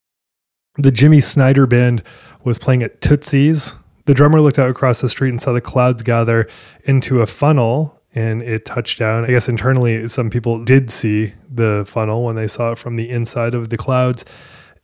The 0.76 0.93
Jimmy 0.93 1.21
Snyder 1.21 1.67
band 1.67 2.02
was 2.45 2.59
playing 2.59 2.83
at 2.83 3.00
Tootsie's. 3.00 3.75
The 4.07 4.14
drummer 4.14 4.41
looked 4.41 4.59
out 4.59 4.71
across 4.71 5.00
the 5.00 5.09
street 5.09 5.31
and 5.31 5.41
saw 5.41 5.52
the 5.52 5.61
clouds 5.61 6.02
gather 6.02 6.49
into 6.85 7.21
a 7.21 7.26
funnel 7.26 8.00
and 8.14 8.43
it 8.43 8.64
touched 8.64 8.99
down. 8.99 9.25
I 9.25 9.29
guess 9.29 9.49
internally, 9.49 10.07
some 10.09 10.31
people 10.31 10.64
did 10.64 10.91
see 10.91 11.35
the 11.50 11.85
funnel 11.87 12.25
when 12.25 12.37
they 12.37 12.47
saw 12.47 12.73
it 12.73 12.79
from 12.79 12.97
the 12.97 13.09
inside 13.09 13.55
of 13.55 13.71
the 13.71 13.76
clouds. 13.76 14.25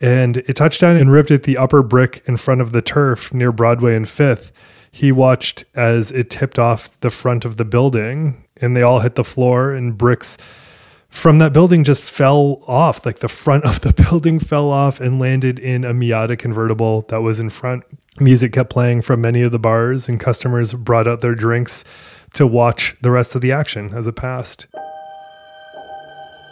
And 0.01 0.39
it 0.39 0.55
touched 0.55 0.81
down 0.81 0.97
and 0.97 1.11
ripped 1.11 1.31
at 1.31 1.43
the 1.43 1.57
upper 1.57 1.83
brick 1.83 2.23
in 2.27 2.37
front 2.37 2.61
of 2.61 2.73
the 2.73 2.83
turf 2.83 3.33
near 3.35 3.51
Broadway 3.51 3.97
and 3.97 4.09
Fifth. 4.09 4.53
He 4.91 5.13
watched 5.13 5.65
as 5.75 6.11
it 6.13 6.31
tipped 6.31 6.59
off 6.59 6.89
the 7.01 7.11
front 7.11 7.45
of 7.45 7.57
the 7.57 7.65
building 7.65 8.45
and 8.57 8.77
they 8.77 8.83
all 8.83 9.01
hit 9.01 9.17
the 9.17 9.25
floor 9.25 9.73
and 9.73 9.99
bricks 9.99 10.39
from 11.09 11.39
that 11.39 11.53
building 11.53 11.85
just 11.85 12.05
fell 12.05 12.63
off. 12.67 13.05
Like 13.05 13.19
the 13.19 13.29
front 13.29 13.65
of 13.65 13.81
the 13.81 13.93
building 14.05 14.39
fell 14.39 14.71
off 14.71 15.01
and 15.01 15.19
landed 15.19 15.59
in 15.59 15.85
a 15.85 15.93
Miata 15.93 16.39
convertible 16.39 17.03
that 17.09 17.23
was 17.23 17.41
in 17.41 17.51
front. 17.51 17.85
Music 18.21 18.53
kept 18.53 18.71
playing 18.71 19.03
from 19.03 19.21
many 19.21 19.43
of 19.43 19.53
the 19.53 19.59
bars, 19.61 20.09
and 20.09 20.19
customers 20.19 20.75
brought 20.75 21.07
out 21.07 21.21
their 21.21 21.37
drinks 21.37 21.85
to 22.35 22.47
watch 22.47 22.97
the 23.01 23.11
rest 23.11 23.35
of 23.35 23.41
the 23.41 23.53
action 23.53 23.95
as 23.95 24.07
it 24.07 24.17
passed. 24.17 24.67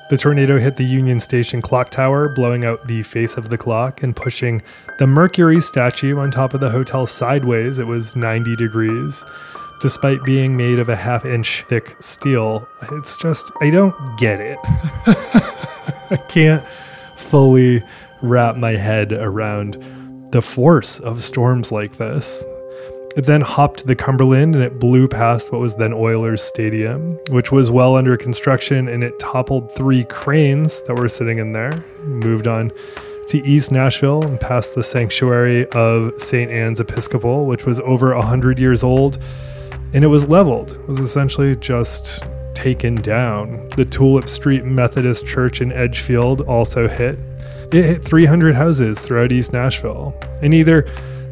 The 0.08 0.16
tornado 0.16 0.56
hit 0.56 0.76
the 0.76 0.84
Union 0.84 1.18
Station 1.18 1.60
clock 1.60 1.90
tower, 1.90 2.28
blowing 2.28 2.64
out 2.64 2.86
the 2.86 3.02
face 3.02 3.36
of 3.36 3.48
the 3.48 3.58
clock 3.58 4.04
and 4.04 4.14
pushing 4.14 4.62
the 5.00 5.06
Mercury 5.06 5.60
statue 5.60 6.16
on 6.18 6.30
top 6.30 6.54
of 6.54 6.60
the 6.60 6.70
hotel 6.70 7.08
sideways. 7.08 7.80
It 7.80 7.88
was 7.88 8.14
90 8.14 8.54
degrees. 8.54 9.24
Despite 9.80 10.22
being 10.22 10.56
made 10.56 10.78
of 10.78 10.88
a 10.88 10.94
half 10.94 11.24
inch 11.24 11.64
thick 11.68 11.96
steel, 11.98 12.68
it's 12.92 13.18
just, 13.18 13.50
I 13.60 13.70
don't 13.70 13.96
get 14.16 14.40
it. 14.40 14.58
I 16.10 16.18
can't 16.28 16.64
fully 17.16 17.82
wrap 18.22 18.54
my 18.56 18.76
head 18.76 19.12
around 19.12 19.74
the 20.30 20.40
force 20.40 21.00
of 21.00 21.24
storms 21.24 21.72
like 21.72 21.96
this. 21.96 22.44
It 23.16 23.24
then 23.24 23.40
hopped 23.40 23.86
the 23.86 23.96
Cumberland 23.96 24.54
and 24.54 24.62
it 24.62 24.78
blew 24.78 25.08
past 25.08 25.50
what 25.50 25.58
was 25.58 25.74
then 25.76 25.94
Oilers 25.94 26.42
Stadium, 26.42 27.18
which 27.30 27.50
was 27.50 27.70
well 27.70 27.96
under 27.96 28.14
construction, 28.18 28.88
and 28.88 29.02
it 29.02 29.18
toppled 29.18 29.74
three 29.74 30.04
cranes 30.04 30.82
that 30.82 30.96
were 30.98 31.08
sitting 31.08 31.38
in 31.38 31.52
there. 31.52 31.72
Moved 32.02 32.46
on 32.46 32.70
to 33.28 33.38
East 33.38 33.72
Nashville 33.72 34.22
and 34.22 34.38
past 34.38 34.74
the 34.74 34.84
sanctuary 34.84 35.66
of 35.70 36.12
St. 36.20 36.50
Anne's 36.50 36.78
Episcopal, 36.78 37.46
which 37.46 37.64
was 37.64 37.80
over 37.80 38.14
100 38.14 38.58
years 38.58 38.84
old, 38.84 39.18
and 39.94 40.04
it 40.04 40.08
was 40.08 40.28
leveled. 40.28 40.72
It 40.72 40.86
was 40.86 41.00
essentially 41.00 41.56
just 41.56 42.22
taken 42.54 42.96
down. 42.96 43.70
The 43.76 43.86
Tulip 43.86 44.28
Street 44.28 44.66
Methodist 44.66 45.26
Church 45.26 45.62
in 45.62 45.72
Edgefield 45.72 46.42
also 46.42 46.86
hit. 46.86 47.18
It 47.72 47.84
hit 47.84 48.04
300 48.04 48.54
houses 48.54 49.00
throughout 49.00 49.32
East 49.32 49.54
Nashville. 49.54 50.14
And 50.42 50.52
either 50.52 50.86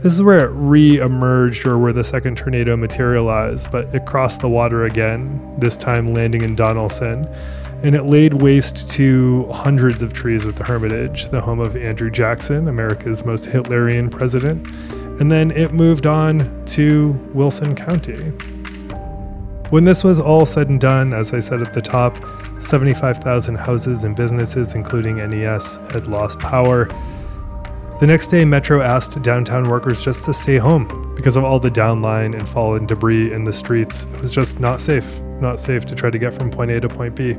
this 0.05 0.13
is 0.13 0.23
where 0.23 0.45
it 0.45 0.51
re 0.51 0.99
emerged 0.99 1.67
or 1.67 1.79
where 1.79 1.95
the 1.95 2.05
second 2.05 2.37
tornado 2.37 2.77
materialized, 2.77 3.71
but 3.71 3.87
it 3.95 4.05
crossed 4.05 4.43
the 4.43 4.49
water 4.51 4.85
again, 4.85 5.41
this 5.59 5.79
time 5.79 6.13
landing 6.13 6.43
in 6.43 6.55
Donelson. 6.55 7.27
And 7.83 7.97
it 7.97 8.05
laid 8.05 8.35
waste 8.43 8.87
to 8.91 9.51
hundreds 9.51 10.03
of 10.03 10.13
trees 10.13 10.47
at 10.47 10.57
the 10.57 10.65
Hermitage, 10.65 11.31
the 11.31 11.41
home 11.41 11.59
of 11.59 11.75
Andrew 11.75 12.11
Jackson, 12.11 12.69
America's 12.69 13.25
most 13.25 13.47
Hitlerian 13.47 14.11
president. 14.11 14.67
And 15.23 15.33
then 15.33 15.51
it 15.53 15.73
moved 15.73 16.05
on 16.05 16.67
to 16.67 17.13
Wilson 17.33 17.75
County. 17.75 18.29
When 19.71 19.85
this 19.85 20.05
was 20.05 20.21
all 20.21 20.45
said 20.45 20.69
and 20.69 20.79
done, 20.79 21.15
as 21.15 21.33
I 21.33 21.39
said 21.39 21.63
at 21.63 21.73
the 21.73 21.81
top, 21.81 22.19
75,000 22.61 23.55
houses 23.55 24.05
and 24.05 24.15
businesses, 24.15 24.75
including 24.75 25.17
NES, 25.17 25.79
had 25.93 26.07
lost 26.09 26.39
power. 26.41 26.89
The 28.05 28.09
next 28.09 28.27
day, 28.27 28.45
Metro 28.45 28.83
asked 28.83 29.23
downtown 29.23 29.67
workers 29.71 30.05
just 30.05 30.25
to 30.25 30.35
stay 30.35 30.59
home 30.59 31.15
because 31.17 31.37
of 31.37 31.45
all 31.45 31.59
the 31.59 31.71
downline 31.71 32.39
and 32.39 32.47
fallen 32.47 32.85
debris 32.85 33.33
in 33.33 33.45
the 33.45 33.53
streets. 33.55 34.05
It 34.13 34.21
was 34.21 34.31
just 34.31 34.61
not 34.61 34.83
safe, 34.83 35.23
not 35.41 35.59
safe 35.59 35.87
to 35.87 35.95
try 35.95 36.11
to 36.11 36.19
get 36.19 36.35
from 36.35 36.51
point 36.51 36.71
A 36.71 36.81
to 36.81 36.89
point 36.91 37.17
B. 37.17 37.35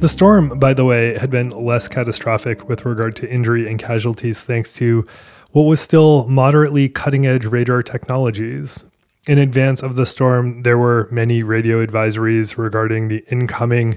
The 0.00 0.08
storm, 0.08 0.58
by 0.58 0.74
the 0.74 0.84
way, 0.84 1.16
had 1.16 1.30
been 1.30 1.50
less 1.50 1.86
catastrophic 1.86 2.68
with 2.68 2.84
regard 2.84 3.14
to 3.14 3.30
injury 3.30 3.70
and 3.70 3.78
casualties 3.78 4.42
thanks 4.42 4.74
to 4.78 5.06
what 5.52 5.62
was 5.62 5.80
still 5.80 6.26
moderately 6.26 6.88
cutting 6.88 7.24
edge 7.24 7.44
radar 7.44 7.84
technologies. 7.84 8.84
In 9.28 9.38
advance 9.38 9.80
of 9.80 9.94
the 9.94 10.06
storm, 10.06 10.64
there 10.64 10.76
were 10.76 11.06
many 11.12 11.44
radio 11.44 11.86
advisories 11.86 12.58
regarding 12.58 13.06
the 13.06 13.24
incoming 13.30 13.96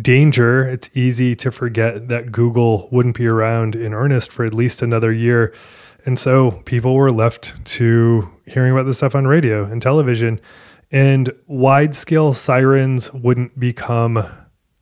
danger, 0.00 0.62
it's 0.62 0.90
easy 0.94 1.34
to 1.36 1.50
forget 1.50 2.08
that 2.08 2.32
Google 2.32 2.88
wouldn't 2.92 3.16
be 3.16 3.26
around 3.26 3.74
in 3.74 3.94
earnest 3.94 4.30
for 4.30 4.44
at 4.44 4.54
least 4.54 4.82
another 4.82 5.12
year. 5.12 5.54
And 6.04 6.18
so 6.18 6.52
people 6.64 6.94
were 6.94 7.10
left 7.10 7.64
to 7.76 8.30
hearing 8.46 8.72
about 8.72 8.84
this 8.84 8.98
stuff 8.98 9.14
on 9.14 9.26
radio 9.26 9.64
and 9.64 9.82
television. 9.82 10.40
And 10.90 11.32
wide 11.46 11.94
scale 11.94 12.32
sirens 12.34 13.12
wouldn't 13.12 13.58
become 13.58 14.24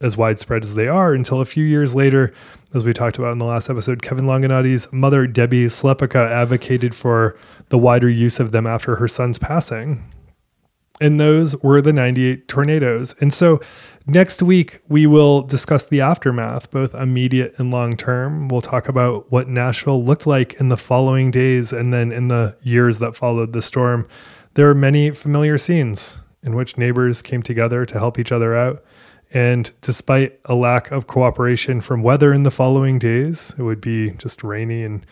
as 0.01 0.17
widespread 0.17 0.63
as 0.63 0.75
they 0.75 0.87
are 0.87 1.13
until 1.13 1.41
a 1.41 1.45
few 1.45 1.65
years 1.65 1.95
later, 1.95 2.33
as 2.73 2.85
we 2.85 2.93
talked 2.93 3.19
about 3.19 3.33
in 3.33 3.39
the 3.39 3.45
last 3.45 3.69
episode. 3.69 4.01
Kevin 4.01 4.27
Longinotti's 4.27 4.93
mother, 4.93 5.27
Debbie 5.27 5.67
Slepika, 5.67 6.31
advocated 6.31 6.95
for 6.95 7.37
the 7.71 7.79
wider 7.79 8.09
use 8.09 8.39
of 8.39 8.53
them 8.53 8.67
after 8.67 8.97
her 8.97 9.09
son's 9.09 9.39
passing. 9.39 10.05
And 11.01 11.21
those 11.21 11.57
were 11.63 11.81
the 11.81 11.93
98 11.93 12.49
tornadoes. 12.49 13.15
And 13.21 13.33
so 13.33 13.61
next 14.07 14.43
week, 14.43 14.81
we 14.89 15.07
will 15.07 15.43
discuss 15.43 15.87
the 15.87 16.01
aftermath, 16.01 16.71
both 16.71 16.95
immediate 16.95 17.55
and 17.59 17.71
long 17.71 17.97
term. 17.97 18.49
We'll 18.49 18.61
talk 18.61 18.89
about 18.89 19.31
what 19.31 19.49
Nashville 19.49 20.03
looked 20.03 20.27
like 20.27 20.55
in 20.55 20.71
the 20.71 20.77
following 20.77 21.31
days 21.31 21.73
and 21.73 21.93
then 21.93 22.11
in 22.11 22.29
the 22.29 22.57
years 22.63 22.99
that 22.99 23.15
followed 23.15 23.53
the 23.53 23.63
storm. 23.63 24.09
There 24.55 24.69
are 24.69 24.75
many 24.75 25.11
familiar 25.13 25.57
scenes 25.57 26.21
in 26.43 26.57
which 26.57 26.77
neighbors 26.77 27.23
came 27.23 27.43
together 27.43 27.85
to 27.87 27.99
help 27.99 28.19
each 28.19 28.33
other 28.33 28.57
out. 28.57 28.85
And 29.33 29.71
despite 29.83 30.41
a 30.47 30.55
lack 30.55 30.91
of 30.91 31.07
cooperation 31.07 31.81
from 31.81 32.03
weather 32.03 32.33
in 32.33 32.45
the 32.45 32.51
following 32.51 32.99
days, 32.99 33.55
it 33.59 33.63
would 33.63 33.81
be 33.81 34.11
just 34.13 34.43
rainy 34.43 34.83
and 34.83 35.05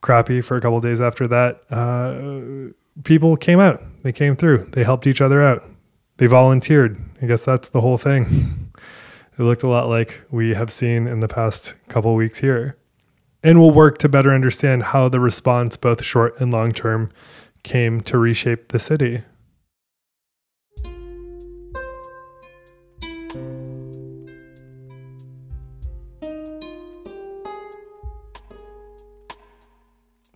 crappy 0.00 0.42
for 0.42 0.56
a 0.56 0.60
couple 0.60 0.80
days 0.80 1.00
after 1.00 1.26
that. 1.28 1.62
Uh, 1.70 2.74
people 3.02 3.36
came 3.36 3.58
out. 3.58 3.82
They 4.02 4.12
came 4.12 4.36
through. 4.36 4.68
They 4.72 4.84
helped 4.84 5.06
each 5.06 5.20
other 5.20 5.42
out. 5.42 5.64
They 6.18 6.26
volunteered. 6.26 7.00
I 7.20 7.26
guess 7.26 7.44
that's 7.44 7.68
the 7.68 7.80
whole 7.80 7.98
thing. 7.98 8.70
It 9.36 9.42
looked 9.42 9.64
a 9.64 9.68
lot 9.68 9.88
like 9.88 10.20
we 10.30 10.54
have 10.54 10.70
seen 10.70 11.08
in 11.08 11.18
the 11.18 11.26
past 11.26 11.74
couple 11.88 12.14
weeks 12.14 12.38
here. 12.38 12.76
And 13.42 13.60
we'll 13.60 13.72
work 13.72 13.98
to 13.98 14.08
better 14.08 14.32
understand 14.32 14.84
how 14.84 15.08
the 15.08 15.18
response, 15.18 15.76
both 15.76 16.04
short 16.04 16.40
and 16.40 16.52
long 16.52 16.72
term, 16.72 17.10
came 17.64 18.00
to 18.02 18.16
reshape 18.16 18.68
the 18.68 18.78
city. 18.78 19.22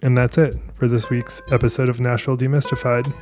And 0.03 0.17
that's 0.17 0.39
it 0.39 0.57
for 0.75 0.87
this 0.87 1.11
week's 1.11 1.43
episode 1.51 1.89
of 1.89 2.01
Nashville 2.01 2.37
Demystified. 2.37 3.13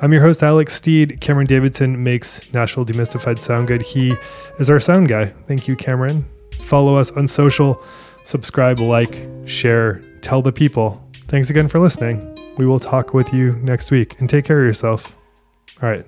I'm 0.00 0.12
your 0.12 0.22
host, 0.22 0.42
Alex 0.42 0.74
Steed. 0.74 1.20
Cameron 1.20 1.46
Davidson 1.46 2.02
makes 2.02 2.42
Nashville 2.52 2.84
Demystified 2.84 3.40
sound 3.40 3.68
good. 3.68 3.82
He 3.82 4.14
is 4.58 4.70
our 4.70 4.78
sound 4.78 5.08
guy. 5.08 5.24
Thank 5.24 5.66
you, 5.66 5.76
Cameron. 5.76 6.28
Follow 6.60 6.96
us 6.96 7.10
on 7.12 7.26
social, 7.26 7.82
subscribe, 8.24 8.80
like, 8.80 9.28
share, 9.46 10.02
tell 10.20 10.42
the 10.42 10.52
people. 10.52 11.04
Thanks 11.26 11.50
again 11.50 11.68
for 11.68 11.78
listening. 11.78 12.22
We 12.58 12.66
will 12.66 12.80
talk 12.80 13.14
with 13.14 13.32
you 13.32 13.54
next 13.56 13.90
week 13.90 14.20
and 14.20 14.28
take 14.28 14.44
care 14.44 14.60
of 14.60 14.66
yourself. 14.66 15.16
All 15.82 15.88
right. 15.88 16.04